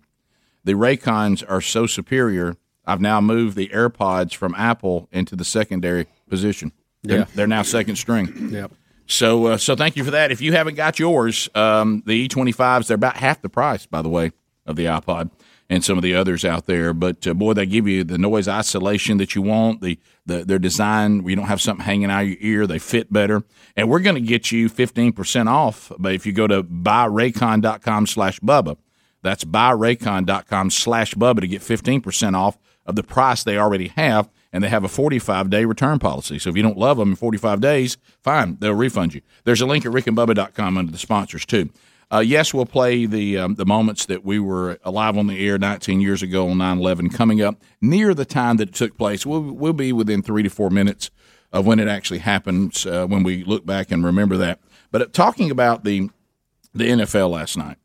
[0.64, 2.55] the Raycons are so superior.
[2.88, 6.72] I've now moved the AirPods from Apple into the secondary position.
[7.03, 7.26] They're, Yeah.
[7.36, 8.49] they're now second string.
[8.51, 8.72] Yep.
[9.05, 10.32] So, uh, so thank you for that.
[10.32, 14.09] If you haven't got yours, um, the E25s they're about half the price, by the
[14.09, 14.32] way,
[14.66, 15.30] of the iPod
[15.72, 16.93] and some of the others out there.
[16.93, 19.80] But uh, boy, they give you the noise isolation that you want.
[19.82, 22.67] The, the their design where you don't have something hanging out your ear.
[22.67, 23.43] They fit better,
[23.78, 25.89] and we're going to get you fifteen percent off.
[25.97, 28.78] But if you go to buyraycon.com slash bubba,
[29.24, 34.30] that's buyraycon.com slash bubba to get fifteen percent off of the price they already have.
[34.53, 36.38] And they have a 45 day return policy.
[36.38, 39.22] So if you don't love them in 45 days, fine, they'll refund you.
[39.45, 41.69] There's a link at rickandbubba.com under the sponsors, too.
[42.12, 45.57] Uh, yes, we'll play the um, the moments that we were alive on the air
[45.57, 49.26] 19 years ago on 9/11 coming up near the time that it took place.
[49.26, 51.09] We'll, we'll be within three to four minutes
[51.53, 54.59] of when it actually happens uh, when we look back and remember that.
[54.91, 56.09] But uh, talking about the
[56.74, 57.78] the NFL last night.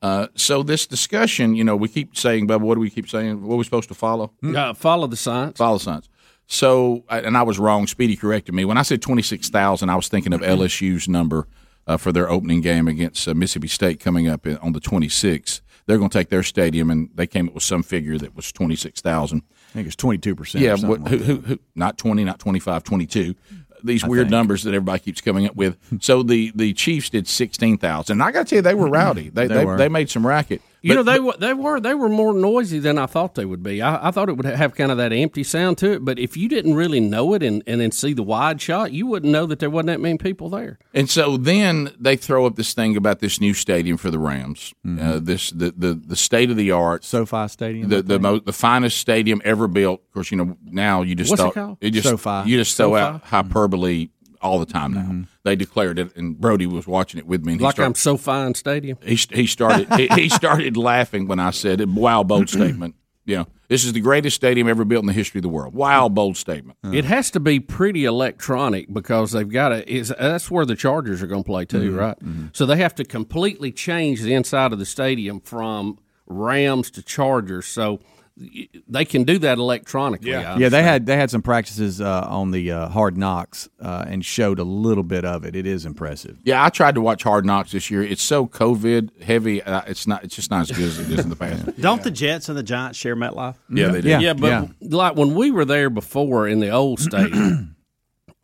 [0.00, 3.42] Uh, so this discussion, you know, we keep saying, Bubba, what do we keep saying?
[3.42, 4.32] What are we supposed to follow?
[4.44, 5.58] Uh, follow the science.
[5.58, 6.08] Follow the science.
[6.46, 7.88] So, and I was wrong.
[7.88, 8.64] Speedy corrected me.
[8.64, 11.48] When I said 26,000, I was thinking of LSU's number
[11.88, 15.62] uh, for their opening game against uh, Mississippi State coming up in, on the 26th.
[15.86, 18.52] They're going to take their stadium, and they came up with some figure that was
[18.52, 19.42] 26,000.
[19.42, 20.60] I think it's 22%.
[20.60, 23.34] Yeah, or something what, like who, who, not 20, not 25, 22.
[23.82, 24.32] These I weird think.
[24.32, 25.78] numbers that everybody keeps coming up with.
[26.02, 28.12] So the, the Chiefs did 16,000.
[28.12, 29.30] And I got to tell you, they were rowdy.
[29.30, 30.60] They, They they, they made some racket.
[30.82, 33.62] You know they were they were they were more noisy than I thought they would
[33.62, 33.82] be.
[33.82, 36.04] I, I thought it would have kind of that empty sound to it.
[36.04, 39.06] But if you didn't really know it and, and then see the wide shot, you
[39.06, 40.78] wouldn't know that there wasn't that many people there.
[40.94, 44.72] And so then they throw up this thing about this new stadium for the Rams.
[44.86, 45.08] Mm-hmm.
[45.08, 47.88] Uh, this the, the the state of the art SoFi Stadium.
[47.88, 50.00] the the, mo- the finest stadium ever built.
[50.06, 51.80] Of course, you know now you just What's it throw, called?
[51.82, 52.48] just SoFi.
[52.50, 53.00] you just throw SoFi?
[53.00, 54.08] out hyperbole
[54.40, 55.00] all the time now.
[55.02, 55.22] Mm-hmm.
[55.44, 57.52] They declared it, and Brody was watching it with me.
[57.54, 58.98] And Like started- I'm so fine stadium.
[59.02, 61.88] he, he started he, he started laughing when I said it.
[61.88, 62.62] Wow, bold mm-hmm.
[62.62, 62.94] statement.
[63.24, 65.74] You know, this is the greatest stadium ever built in the history of the world.
[65.74, 66.78] Wow, bold statement.
[66.84, 67.14] It uh-huh.
[67.14, 69.90] has to be pretty electronic because they've got to.
[69.92, 71.98] Is that's where the Chargers are going to play too, Mm-hmm.
[71.98, 72.18] right?
[72.20, 72.46] Mm-hmm.
[72.54, 77.66] So they have to completely change the inside of the stadium from Rams to Chargers.
[77.66, 78.00] So
[78.88, 80.34] they can do that electronically.
[80.34, 84.04] I Yeah, they had they had some practices uh, on the uh, Hard Knocks uh,
[84.06, 85.56] and showed a little bit of it.
[85.56, 86.38] It is impressive.
[86.44, 88.02] Yeah, I tried to watch Hard Knocks this year.
[88.02, 89.62] It's so COVID heavy.
[89.62, 90.24] Uh, it's not.
[90.24, 91.80] It's just not as good as it is in the past.
[91.80, 93.56] Don't the Jets and the Giants share MetLife?
[93.70, 94.08] Yeah, they do.
[94.08, 94.18] Yeah.
[94.20, 94.66] Yeah, but Yeah.
[94.80, 97.76] like when we were there before in the old stadium,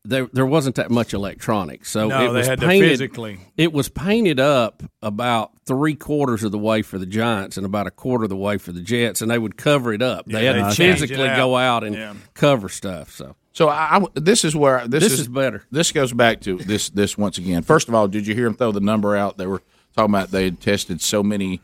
[0.04, 1.90] there there wasn't that much electronics.
[1.90, 5.94] So No, it they was had to painted, physically- It was painted up about three
[5.94, 8.72] quarters of the way for the Giants and about a quarter of the way for
[8.72, 10.26] the Jets, and they would cover it up.
[10.26, 11.36] they had they to physically out.
[11.36, 12.12] go out and Yeah.
[12.34, 13.10] cover stuff.
[13.16, 15.62] So So I, I- this is where this, This is better.
[15.70, 17.62] This goes back to this this once again.
[17.62, 19.38] First of all, did you hear them throw the number out?
[19.38, 19.62] They were
[19.96, 21.60] talking about they had tested so many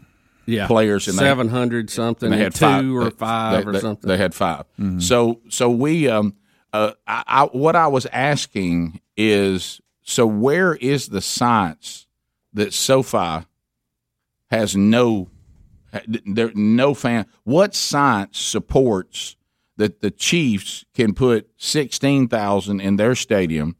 [0.46, 3.16] yeah, players and they- seven hundred something, and they and had two five or they-
[3.16, 4.08] five they- or they- something.
[4.08, 4.64] They had 5
[4.98, 6.34] So so we um
[6.72, 12.06] uh I, I, what I was asking is so where is the science
[12.52, 13.46] that SoFi
[14.50, 15.28] has no
[16.06, 19.36] there no fan what science supports
[19.76, 23.76] that the Chiefs can put 16,000 in their stadium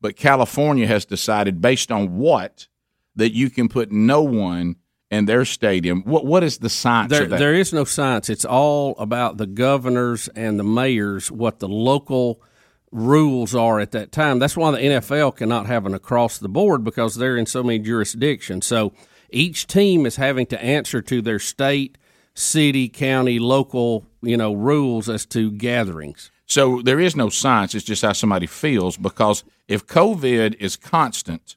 [0.00, 2.68] but California has decided based on what
[3.16, 4.76] that you can put no one
[5.14, 8.28] in their stadium what what is the science There, there is no science.
[8.28, 12.40] It's all about the governors and the mayors, what the local
[12.94, 14.38] rules are at that time.
[14.38, 17.80] That's why the NFL cannot have an across the board because they're in so many
[17.80, 18.66] jurisdictions.
[18.66, 18.92] So
[19.30, 21.98] each team is having to answer to their state,
[22.34, 26.30] city, county, local, you know, rules as to gatherings.
[26.46, 27.74] So there is no science.
[27.74, 28.96] It's just how somebody feels.
[28.96, 31.56] Because if COVID is constant,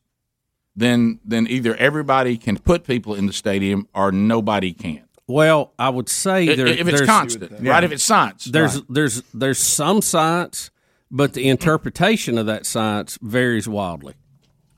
[0.78, 5.03] then then either everybody can put people in the stadium or nobody can.
[5.28, 7.84] Well, I would say I- there, if it's there's, constant, right?
[7.84, 8.86] If it's science, there's right.
[8.88, 10.69] there's there's some science,
[11.11, 14.13] but the interpretation of that science varies wildly.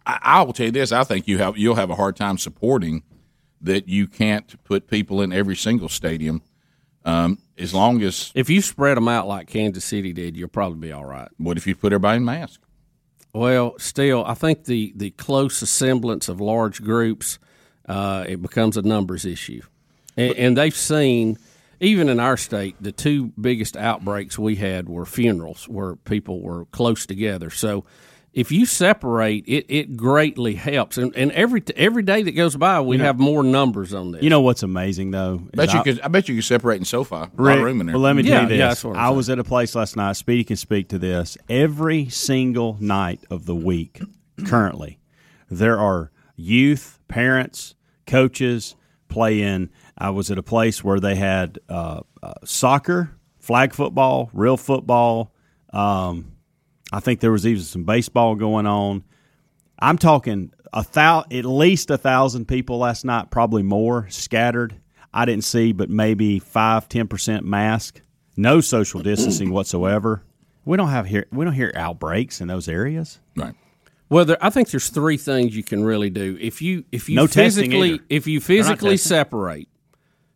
[0.08, 2.38] I, I will tell you this: I think you have you'll have a hard time
[2.39, 3.04] supporting
[3.62, 6.41] that you can't put people in every single stadium.
[7.06, 10.80] Um, as long as If you spread them out like Kansas City did, you'll probably
[10.80, 11.30] be all right.
[11.38, 12.62] what if you put everybody in mask?
[13.34, 17.38] Well, still, I think the the close assemblance of large groups,
[17.88, 19.62] uh, it becomes a numbers issue,
[20.18, 21.38] and, and they've seen.
[21.82, 26.66] Even in our state, the two biggest outbreaks we had were funerals where people were
[26.66, 27.50] close together.
[27.50, 27.86] So,
[28.34, 30.98] if you separate, it, it greatly helps.
[30.98, 34.22] And, and every every day that goes by, we have more numbers on this.
[34.24, 35.42] You know what's amazing though?
[35.46, 36.02] is Bet you I- could.
[36.02, 37.16] I bet you could separate in SoFi.
[37.16, 37.96] A lot Rick, room in there.
[37.96, 38.76] Well, let me Yeah, tell you yeah, this.
[38.76, 39.18] that's what I'm I saying.
[39.18, 40.14] was at a place last night.
[40.16, 41.38] Speedy can speak to this.
[41.50, 44.00] Every single night of the week,
[44.46, 45.00] currently,
[45.50, 47.76] there are youth, parents,
[48.08, 48.76] coaches
[49.08, 49.70] playing.
[49.98, 55.34] I was at a place where they had uh, uh, soccer, flag football, real football.
[55.74, 56.34] Um,
[56.92, 59.04] I think there was even some baseball going on.
[59.80, 64.76] I'm talking a thou at least a thousand people last night, probably more scattered.
[65.14, 68.02] I didn't see, but maybe five, ten percent mask,
[68.38, 70.24] no social distancing whatsoever.
[70.66, 71.26] We don't have here.
[71.32, 73.20] We don't hear outbreaks in those areas.
[73.36, 73.56] Right.
[74.10, 76.38] Well, there, I think there's three things you can really do.
[76.40, 79.70] If you if you No physically if you physically separate,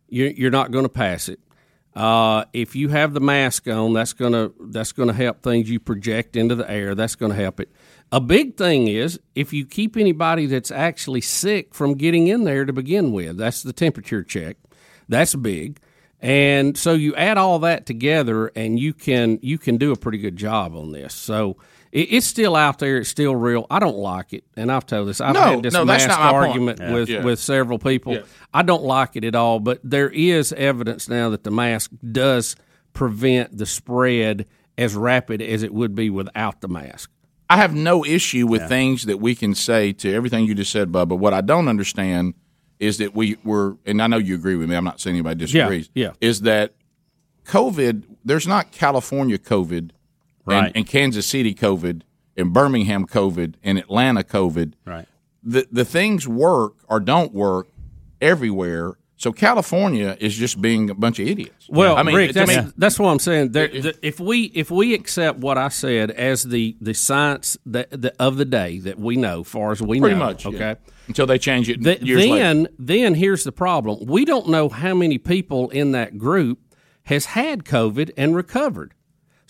[0.08, 1.40] you're, you're not going to pass it.
[1.94, 6.34] Uh, if you have the mask on, that's gonna that's gonna help things you project
[6.34, 6.94] into the air.
[6.94, 7.70] That's to help it.
[8.10, 12.64] A big thing is if you keep anybody that's actually sick from getting in there
[12.64, 13.36] to begin with.
[13.36, 14.56] That's the temperature check.
[15.08, 15.80] That's big.
[16.20, 20.18] And so you add all that together, and you can you can do a pretty
[20.18, 21.14] good job on this.
[21.14, 21.58] So
[21.94, 22.98] it, it's still out there.
[22.98, 23.66] It's still real.
[23.70, 25.20] I don't like it, and I've told this.
[25.22, 26.48] I've No, had this no, that's mask not my point.
[26.48, 26.92] argument Yeah.
[26.92, 27.22] with Yeah.
[27.24, 28.14] with several people.
[28.14, 28.22] Yeah.
[28.52, 29.60] I don't like it at all.
[29.60, 32.56] But there is evidence now that the mask does
[32.92, 37.10] prevent the spread as rapid as it would be without the mask.
[37.48, 40.90] I have no issue with things that we can say to everything you just said,
[40.90, 41.16] Bubba.
[41.18, 42.34] What I don't understand
[42.80, 44.74] is that we were, and I know you agree with me.
[44.74, 45.90] I'm not saying anybody disagrees.
[45.94, 46.12] Yeah, yeah.
[46.28, 46.74] Is that
[47.46, 48.04] COVID?
[48.24, 49.90] There's not California COVID,
[50.46, 50.66] Right.
[50.66, 52.02] and, and Kansas City COVID,
[52.36, 54.74] and Birmingham COVID, and Atlanta COVID.
[54.84, 55.06] Right.
[55.42, 57.68] The the things work or don't work
[58.20, 58.94] everywhere.
[59.16, 61.68] So California is just being a bunch of idiots.
[61.68, 63.52] Well, I mean, Rick, that's, me- that's what I'm saying.
[63.52, 67.90] There, the, if we if we accept what I said as the the science that
[67.90, 70.50] the, of the day that we know, far as we pretty know, much yeah.
[70.50, 70.80] okay.
[71.06, 72.34] until they change it Th- years later.
[72.34, 76.58] then then here's the problem: we don't know how many people in that group
[77.04, 78.94] has had COVID and recovered.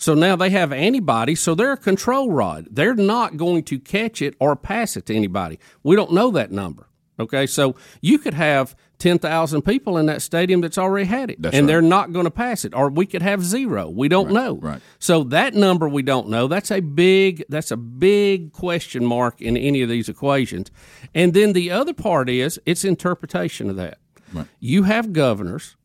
[0.05, 2.67] So now they have antibodies, so they're a control rod.
[2.69, 5.57] They're not going to catch it or pass it to anybody.
[5.81, 6.85] We don't know that number.
[7.19, 11.41] Okay, so you could have ten thousand people in that stadium that's already had it,
[11.41, 11.67] That's and right.
[11.73, 12.75] they're not going to pass it.
[12.75, 13.89] Or we could have zero.
[13.89, 14.59] We don't know.
[14.61, 14.79] right.
[14.99, 16.45] So that number we don't know.
[16.47, 17.43] That's a big.
[17.49, 20.69] That's a big question mark in any of these equations.
[21.15, 23.97] And then the other part is it's interpretation of that.
[24.31, 24.45] Right.
[24.59, 25.77] You have governors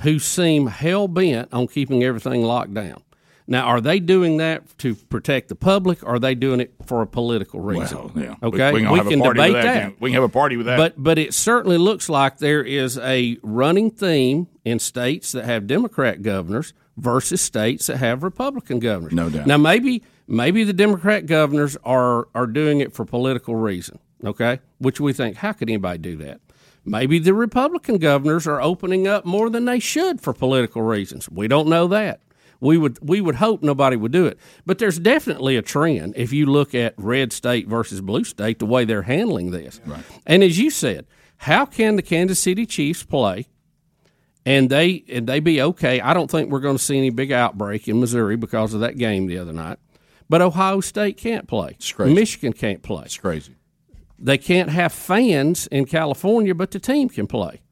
[0.00, 3.04] who seem hell bent on keeping everything locked down.
[3.50, 6.02] Now, are they doing that to protect the public?
[6.02, 7.98] Or are they doing it for a political reason?
[7.98, 8.34] Well, yeah.
[8.42, 9.62] Okay, we, we, can a party debate that.
[9.62, 9.90] that.
[9.92, 9.96] we?
[10.00, 10.76] We can have a party with that.
[10.76, 15.66] But but it certainly looks like there is a running theme in states that have
[15.66, 19.14] Democrat governors versus states that have Republican governors.
[19.14, 19.46] No doubt.
[19.46, 23.98] Now maybe maybe the Democrat governors are are doing it for political reason.
[24.22, 26.42] Okay, which we think how could anybody do that?
[26.84, 31.30] Maybe the Republican governors are opening up more than they should for political reasons.
[31.30, 32.20] We don't know that.
[32.60, 36.32] We would we would hope nobody would do it, but there's definitely a trend if
[36.32, 39.80] you look at red state versus blue state, the way they're handling this.
[39.86, 40.02] Right.
[40.26, 41.06] And as you said,
[41.38, 43.46] how can the Kansas City Chiefs play
[44.44, 46.00] and they and they be okay?
[46.00, 48.98] I don't think we're going to see any big outbreak in Missouri because of that
[48.98, 49.78] game the other night.
[50.28, 51.76] But Ohio State can't play.
[51.94, 52.14] crazy.
[52.14, 53.04] Michigan can't play.
[53.04, 53.54] it's crazy.
[54.18, 57.62] They can't have fans in California, but the team can play.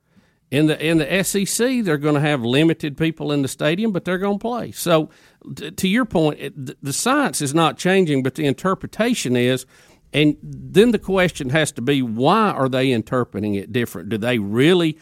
[0.51, 4.05] In the in the SEC, they're going to have limited people in the stadium, but
[4.05, 4.70] they're going to play.
[4.70, 5.11] So,
[5.57, 9.66] t- to your point, it, th- the science is not changing, but the interpretation is.
[10.12, 14.09] And then the question has to be, why are they interpreting it different?
[14.09, 14.99] Do they really?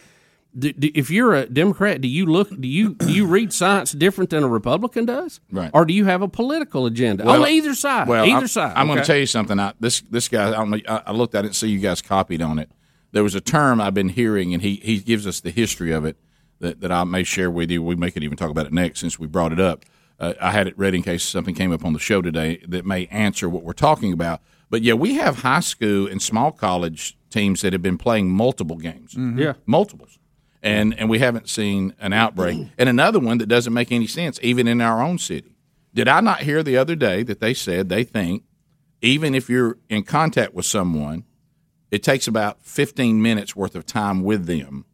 [0.58, 2.48] Do, do, if you're a Democrat, do you look?
[2.48, 5.40] Do you do you read science different than a Republican does?
[5.52, 5.70] Right.
[5.74, 8.08] Or do you have a political agenda Well, on either side?
[8.08, 8.72] Well, either I'm, side.
[8.76, 9.58] I'm going to tell you something.
[9.60, 12.00] I, this this guy, I, don't I, I looked at it and see you guys
[12.00, 12.70] copied on it.
[13.14, 16.04] There was a term I've been hearing, and he, he gives us the history of
[16.04, 16.16] it
[16.58, 17.80] that, that I may share with you.
[17.80, 19.84] We may could even talk about it next since we brought it up.
[20.18, 22.84] Uh, I had it ready in case something came up on the show today that
[22.84, 24.40] may answer what we're talking about.
[24.68, 28.76] But yeah, we have high school and small college teams that have been playing multiple
[28.76, 29.54] games, Yeah.
[29.64, 30.18] multiples,
[30.62, 32.66] and and we haven't seen an outbreak.
[32.78, 35.54] And another one that doesn't make any sense, even in our own city.
[35.94, 38.42] Did I not hear the other day that they said they think
[39.02, 41.24] even if you're in contact with someone,
[41.94, 44.84] it takes about 15 minutes worth of time with them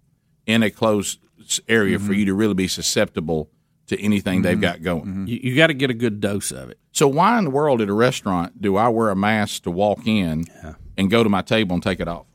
[0.44, 1.18] in a closed
[1.66, 2.12] area for mm-hmm.
[2.12, 3.49] you to really be susceptible
[3.87, 4.61] to anything they've mm-hmm.
[4.61, 5.07] got going.
[5.07, 5.26] Mm-hmm.
[5.26, 6.79] You, you got to get a good dose of it.
[6.92, 10.07] So why in the world at a restaurant do I wear a mask to walk
[10.07, 10.45] in
[10.99, 12.26] and go to my table and take it off?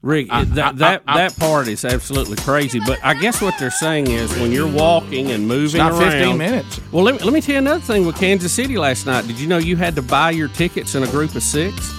[0.00, 2.80] Rick, I- that I- that, I- that part is absolutely crazy.
[2.80, 6.38] But I guess what they're saying is when you're walking and moving not around, 15
[6.38, 6.80] minutes.
[6.92, 9.26] Well, let me, let me tell you another thing with Kansas City last night.
[9.26, 11.92] Did you know you had to buy your tickets in a group of six?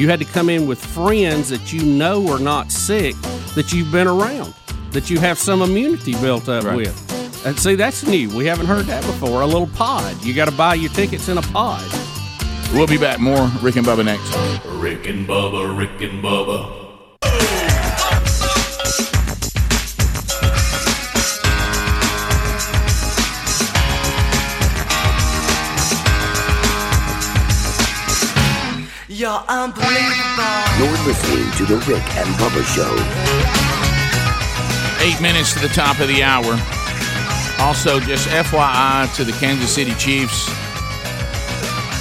[0.00, 3.14] You had to come in with friends that you know are not sick,
[3.54, 4.54] that you've been around,
[4.92, 6.74] that you have some immunity built up Right.
[6.74, 7.44] with.
[7.46, 8.30] And see, that's new.
[8.30, 9.42] We haven't heard that before.
[9.42, 10.16] A little pod.
[10.24, 11.84] You got to buy your tickets in a pod.
[12.72, 14.34] We'll be back more Rick and Bubba next.
[14.80, 17.59] Rick and Bubba, Rick and Bubba.
[29.20, 30.64] You're unbelievable.
[30.78, 32.88] You're listening to The Rick and Bubba Show.
[35.04, 36.58] Eight minutes to the top of the hour.
[37.60, 40.48] Also, just FYI to the Kansas City Chiefs,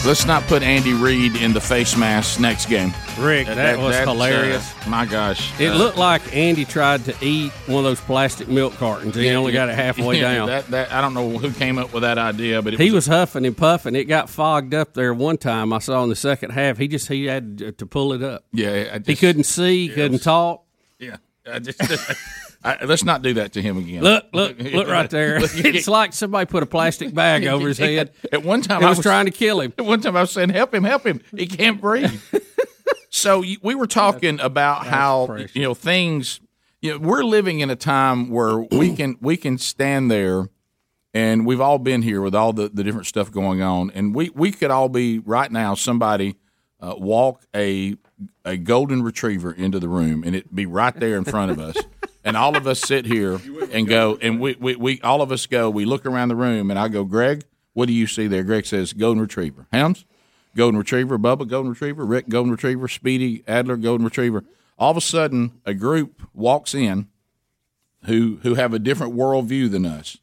[0.05, 2.93] let's not put Andy Reid in the face mask next game.
[3.19, 4.73] Rick, that, was that's, uh, hilarious.
[4.87, 5.51] my gosh.
[5.59, 9.15] It Uh, looked like Andy tried to eat one of those plastic milk cartons.
[9.15, 10.47] He yeah, only yeah, got it halfway yeah, down.
[10.47, 13.45] That, that, I don't know who came up with that idea, but he was huffing
[13.45, 13.95] and puffing.
[13.95, 15.73] It got fogged up there one time.
[15.73, 16.77] I saw in the second half.
[16.77, 18.45] He just he had to- pull it up.
[18.53, 20.63] Yeah, I he couldn't see, couldn't was- talk.
[20.99, 21.17] Yeah,
[21.51, 21.79] I just,
[22.63, 24.03] I, let's not do that to him again.
[24.03, 25.39] Look, look, look right there.
[25.41, 28.11] It's like somebody put a plastic bag over his head.
[28.31, 29.73] At one time, I was trying to kill him.
[29.77, 31.21] At one time, I was saying, "Help him, help him!
[31.35, 32.21] He can't breathe."
[33.09, 36.39] so we were talking about how you know things.
[36.81, 40.49] You know, we're living in a time where we can we can stand there,
[41.13, 44.31] and we've all been here with all the, the different stuff going on, and we
[44.31, 45.75] we could all be right now.
[45.75, 46.35] Somebody
[46.81, 47.95] uh, walk a
[48.43, 51.77] a golden retriever into the room, and it be right there in front of us.
[52.29, 53.41] And all of us sit here
[53.71, 55.67] and go, and we, we, we all of us go.
[55.67, 57.43] We look around the room, and I go, Greg,
[57.73, 58.43] what do you see there?
[58.43, 59.65] Greg says, golden retriever.
[59.73, 60.05] Helms,
[60.55, 61.17] golden retriever.
[61.17, 62.05] Bubba, golden retriever.
[62.05, 62.87] Rick, golden retriever.
[62.87, 64.43] Speedy, Adler, golden retriever.
[64.77, 67.07] All of a sudden, a group walks in
[68.03, 70.17] who who have a different worldview than us,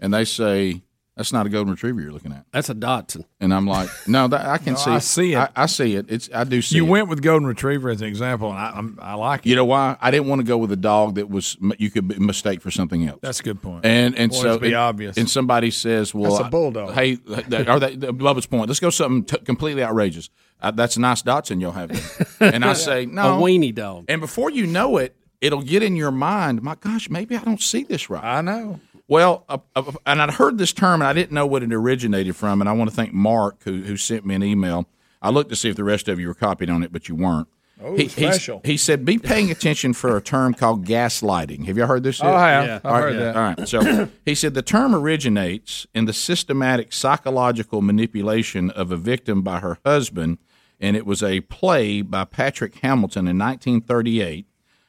[0.00, 0.82] and they say,
[1.16, 2.44] "That's not a golden retriever you're looking at.
[2.52, 4.90] That's a dachshund." And I'm like, "No, that, I can No, see.
[4.90, 5.00] I it.
[5.02, 5.38] see it.
[5.38, 6.06] I, I see it.
[6.08, 6.76] It's I do see.
[6.76, 6.88] You it.
[6.88, 9.50] went with golden retriever as an example, and I, I'm, I like it.
[9.50, 9.96] You know why?
[10.00, 12.70] I didn't want to go with a dog that was you could be- mistake for
[12.70, 13.18] something else.
[13.22, 13.84] That's a good point.
[13.84, 15.16] And and Boy, so it'd be and- obvious.
[15.16, 16.94] And somebody says, "Well, That's a bulldog.
[16.94, 18.68] Hey, that, or that, Bubba's point.
[18.68, 20.30] Let's go something t- completely outrageous.
[20.60, 21.90] Uh, that's a nice dachshund you'll have.
[22.38, 24.06] there." And I say, "No, A weenie dog.
[24.08, 26.62] And before you know it, it'll get in your mind.
[26.62, 28.22] My gosh, maybe I don't see this right.
[28.22, 28.80] I know.
[29.08, 32.36] Well, uh, uh, and I'd heard this term, and I didn't know what it originated
[32.36, 32.60] from.
[32.60, 34.86] And I want to thank Mark who who sent me an email.
[35.20, 37.14] I looked to see if the rest of you were copied on it, but you
[37.14, 37.48] weren't.
[37.84, 38.60] Oh, he, special.
[38.64, 42.22] He said, "Be paying attention for a term called gaslighting." Have you heard this?
[42.22, 42.34] Oh, yet?
[42.34, 42.66] I have.
[42.66, 42.74] Yeah.
[42.76, 43.36] I've All right, heard that.
[43.36, 43.68] All right.
[43.68, 49.60] So he said the term originates in the systematic psychological manipulation of a victim by
[49.60, 50.38] her husband,
[50.80, 54.46] and it was a play by Patrick Hamilton in 1938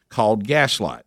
[0.10, 1.04] called Gaslight.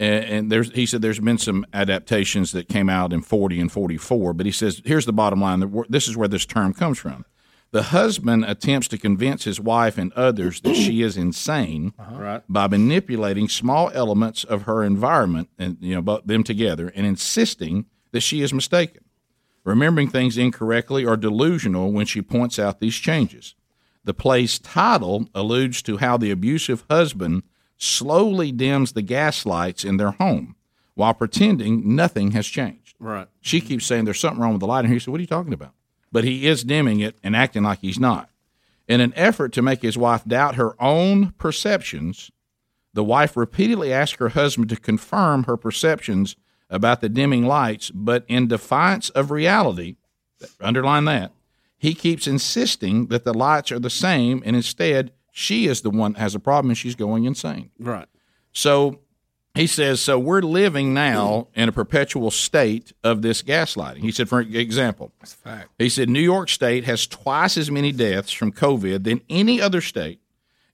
[0.00, 3.70] And, and there's, he said there's been some adaptations that came out in 40 and
[3.70, 5.84] 44, but he says here's the bottom line.
[5.88, 7.26] This is where this term comes from.
[7.72, 12.16] The husband attempts to convince his wife and others that she is insane uh-huh.
[12.16, 12.42] Right.
[12.48, 18.22] by manipulating small elements of her environment and you know them together and insisting that
[18.22, 19.04] she is mistaken,
[19.62, 23.54] remembering things incorrectly or delusional when she points out these changes.
[24.02, 27.44] The play's title alludes to how the abusive husband
[27.80, 30.54] slowly dims the gas lights in their home
[30.94, 32.94] while pretending nothing has changed.
[33.00, 33.26] Right.
[33.40, 33.66] She mm-hmm.
[33.66, 35.54] keeps saying there's something wrong with the light, and he said, "What are you talking
[35.54, 35.72] about?"
[36.12, 38.28] But he is dimming it and acting like he's not.
[38.86, 42.30] In an effort to make his wife doubt her own perceptions,
[42.92, 46.36] the wife repeatedly asks her husband to confirm her perceptions
[46.68, 49.96] about the dimming lights, but in defiance of reality,
[50.60, 51.32] underline that,
[51.78, 56.12] he keeps insisting that the lights are the same, and instead she is the one
[56.12, 57.70] that has a problem and she's going insane.
[57.78, 58.06] Right.
[58.52, 59.00] So
[59.54, 63.98] he says, so we're living now in a perpetual state of this gaslighting.
[63.98, 65.68] He said, for example, That's a fact.
[65.78, 69.80] he said New York State has twice as many deaths from COVID than any other
[69.80, 70.20] state,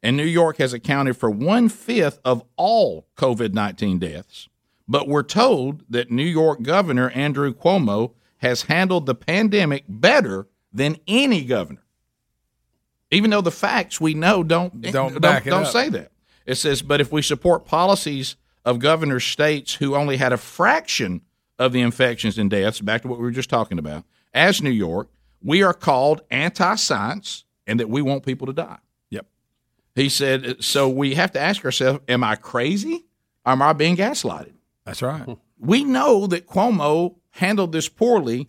[0.03, 4.49] and New York has accounted for one fifth of all COVID 19 deaths.
[4.89, 10.99] But we're told that New York Governor Andrew Cuomo has handled the pandemic better than
[11.09, 11.83] any governor.
[13.11, 16.13] Even though the facts we know don't Don't don't, don't say that.
[16.45, 21.23] It says, but if we support policies of governor states who only had a fraction
[21.59, 24.05] of the infections and deaths, back to what we were just talking about,
[24.35, 25.09] as New York,
[25.43, 28.79] we are called anti science and that we want people to die.
[29.11, 29.27] Yep.
[29.95, 33.07] He said, so we have to ask ourselves, am I crazy
[33.45, 34.55] or am I being gaslighted?
[34.85, 35.27] That's right.
[35.59, 38.49] We know that Cuomo handled this poorly,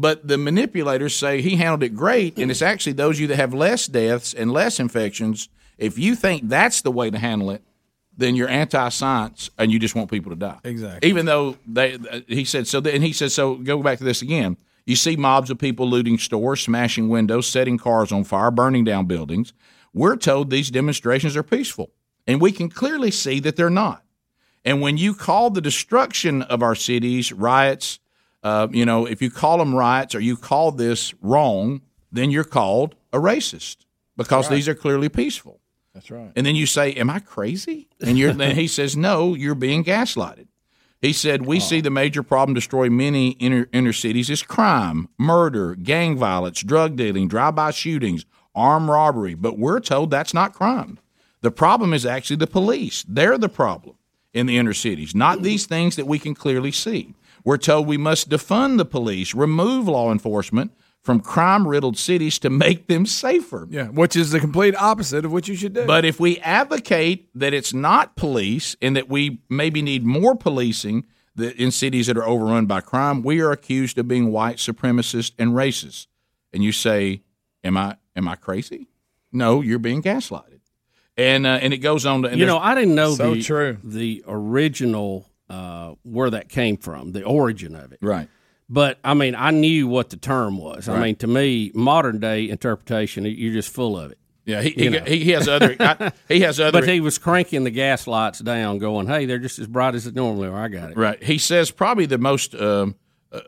[0.00, 3.36] but the manipulators say he handled it great, and it's actually those of you that
[3.36, 5.48] have less deaths and less infections.
[5.76, 7.62] If you think that's the way to handle it,
[8.16, 10.58] then you're anti-science and you just want people to die.
[10.62, 11.08] Exactly.
[11.08, 13.56] Even though they, uh, he said so, and he said so.
[13.56, 14.56] Go back to this again.
[14.86, 19.06] You see mobs of people looting stores, smashing windows, setting cars on fire, burning down
[19.06, 19.52] buildings.
[19.92, 21.90] We're told these demonstrations are peaceful,
[22.26, 24.04] and we can clearly see that they're not.
[24.64, 27.98] And when you call the destruction of our cities riots,
[28.42, 31.82] uh, you know, if you call them riots or you call this wrong,
[32.12, 33.78] then you're called a racist
[34.16, 34.56] because right.
[34.56, 35.60] these are clearly peaceful.
[35.94, 36.30] That's right.
[36.36, 39.82] And then you say, "Am I crazy?" And you're then he says, "No, you're being
[39.82, 40.46] gaslighted."
[41.00, 45.74] He said, "We see the major problem destroy many inner inner cities is crime, murder,
[45.74, 50.98] gang violence, drug dealing, drive-by shootings, armed robbery, but we're told that's not crime.
[51.40, 53.04] The problem is actually the police.
[53.08, 53.96] They're the problem
[54.32, 57.14] in the inner cities, not these things that we can clearly see.
[57.48, 60.70] We're told we must defund the police, remove law enforcement
[61.00, 63.66] from crime riddled cities to make them safer.
[63.70, 65.86] Yeah, which is the complete opposite of what you should do.
[65.86, 71.06] But if we advocate that it's not police and that we maybe need more policing
[71.38, 75.52] in cities that are overrun by crime, we are accused of being white supremacist and
[75.52, 76.06] racist.
[76.52, 77.22] And you say,
[77.64, 78.88] "Am I am I crazy?"
[79.32, 80.60] No, you're being gaslighted.
[81.16, 83.42] And uh, and it goes on to and you know, I didn't know So the
[83.42, 83.78] true.
[83.82, 87.98] the original uh, where that came from, the origin of it.
[88.02, 88.28] Right.
[88.68, 90.88] But I mean, I knew what the term was.
[90.88, 94.18] I mean, to me, modern day interpretation, you're just full of it.
[94.44, 97.70] Yeah, he- he- he- has other- I- he has other- But he was cranking the
[97.70, 100.90] gas lights down, going, "Hey, they're just as bright as they normally are." I got
[100.90, 100.96] it.
[100.96, 101.22] Right.
[101.22, 102.94] He says probably the most um,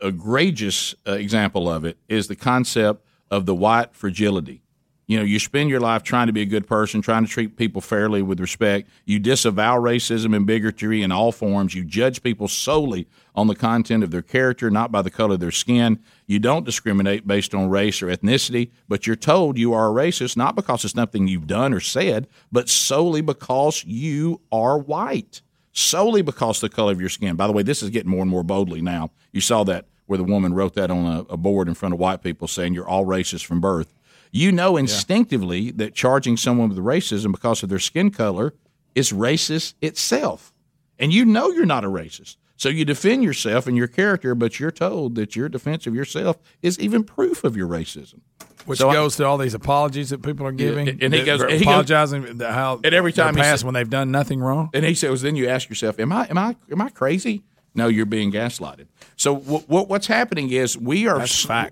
[0.02, 4.62] egregious uh, example of it is the concept of the white fragility.
[5.10, 7.56] You know, you spend your life trying to be a good person, trying to treat
[7.56, 8.88] people fairly with respect.
[9.06, 11.74] You disavow racism and bigotry in all forms.
[11.74, 15.40] You judge people solely on the content of their character, not by the color of
[15.40, 15.98] their skin.
[16.28, 20.36] You don't discriminate based on race or ethnicity, but you're told you are a racist
[20.36, 25.42] not because of something you've done or said, but solely because you are white
[25.72, 27.36] solely because the color of your skin.
[27.36, 29.10] By the way, this is getting more and more boldly now.
[29.32, 32.00] You saw that where the woman wrote that on a, a board in front of
[32.00, 33.94] white people saying you're all racist from birth.
[34.32, 38.54] You know instinctively that charging someone with racism because of their skin color
[38.94, 40.52] is racist itself.
[40.98, 42.36] And you know you're not a racist.
[42.56, 46.38] So you defend yourself and your character, but you're told that your defense of yourself
[46.60, 48.20] is even proof of your racism.
[48.66, 51.40] Which So I- goes to all these apologies that people are giving, and he goes-
[51.40, 54.40] and he goes- apologizing that how And every time he past when they've done nothing
[54.40, 54.68] wrong.
[54.74, 57.42] And he says, then you ask yourself, am I am I am I crazy?
[57.74, 58.86] No, you're being gaslighted.
[59.16, 61.24] So what what what's happening is we are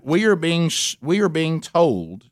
[0.03, 0.71] we are being
[1.01, 2.25] we are being told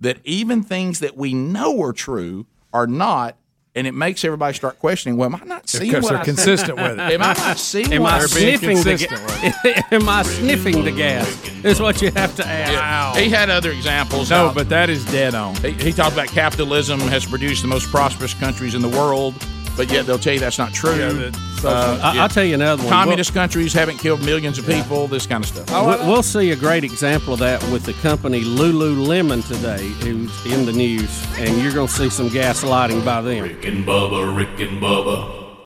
[0.00, 3.36] that even things that we know are true are not.
[3.74, 5.16] And it makes everybody start questioning.
[5.16, 6.82] Well, am I not seeing Because what they're I consistent see?
[6.82, 7.00] with it.
[7.12, 7.92] Am I not seeing?
[7.92, 9.20] Am what I sniffing the consistent
[9.64, 9.82] gas?
[9.92, 11.64] Am I sniffing the gas?
[11.64, 13.20] Is what you have to ask.
[13.20, 14.30] He had other examples.
[14.30, 15.54] No, How- but that is dead on.
[15.56, 19.34] He, he talked about capitalism has produced the most prosperous countries in the world,
[19.78, 20.94] but yet they'll tell you that's not true.
[20.96, 22.92] Yeah, that Uh, I- I'll tell you another one.
[22.92, 25.08] Communist countries haven't killed millions of people.
[25.08, 25.70] This kind of stuff.
[25.70, 30.66] We- We'll see a great example of that with the company Lululemon today, who's in
[30.66, 33.42] the news, and you're going to see some gaslighting by them.
[33.44, 35.46] Rick and Bubba, Rick and Bubba.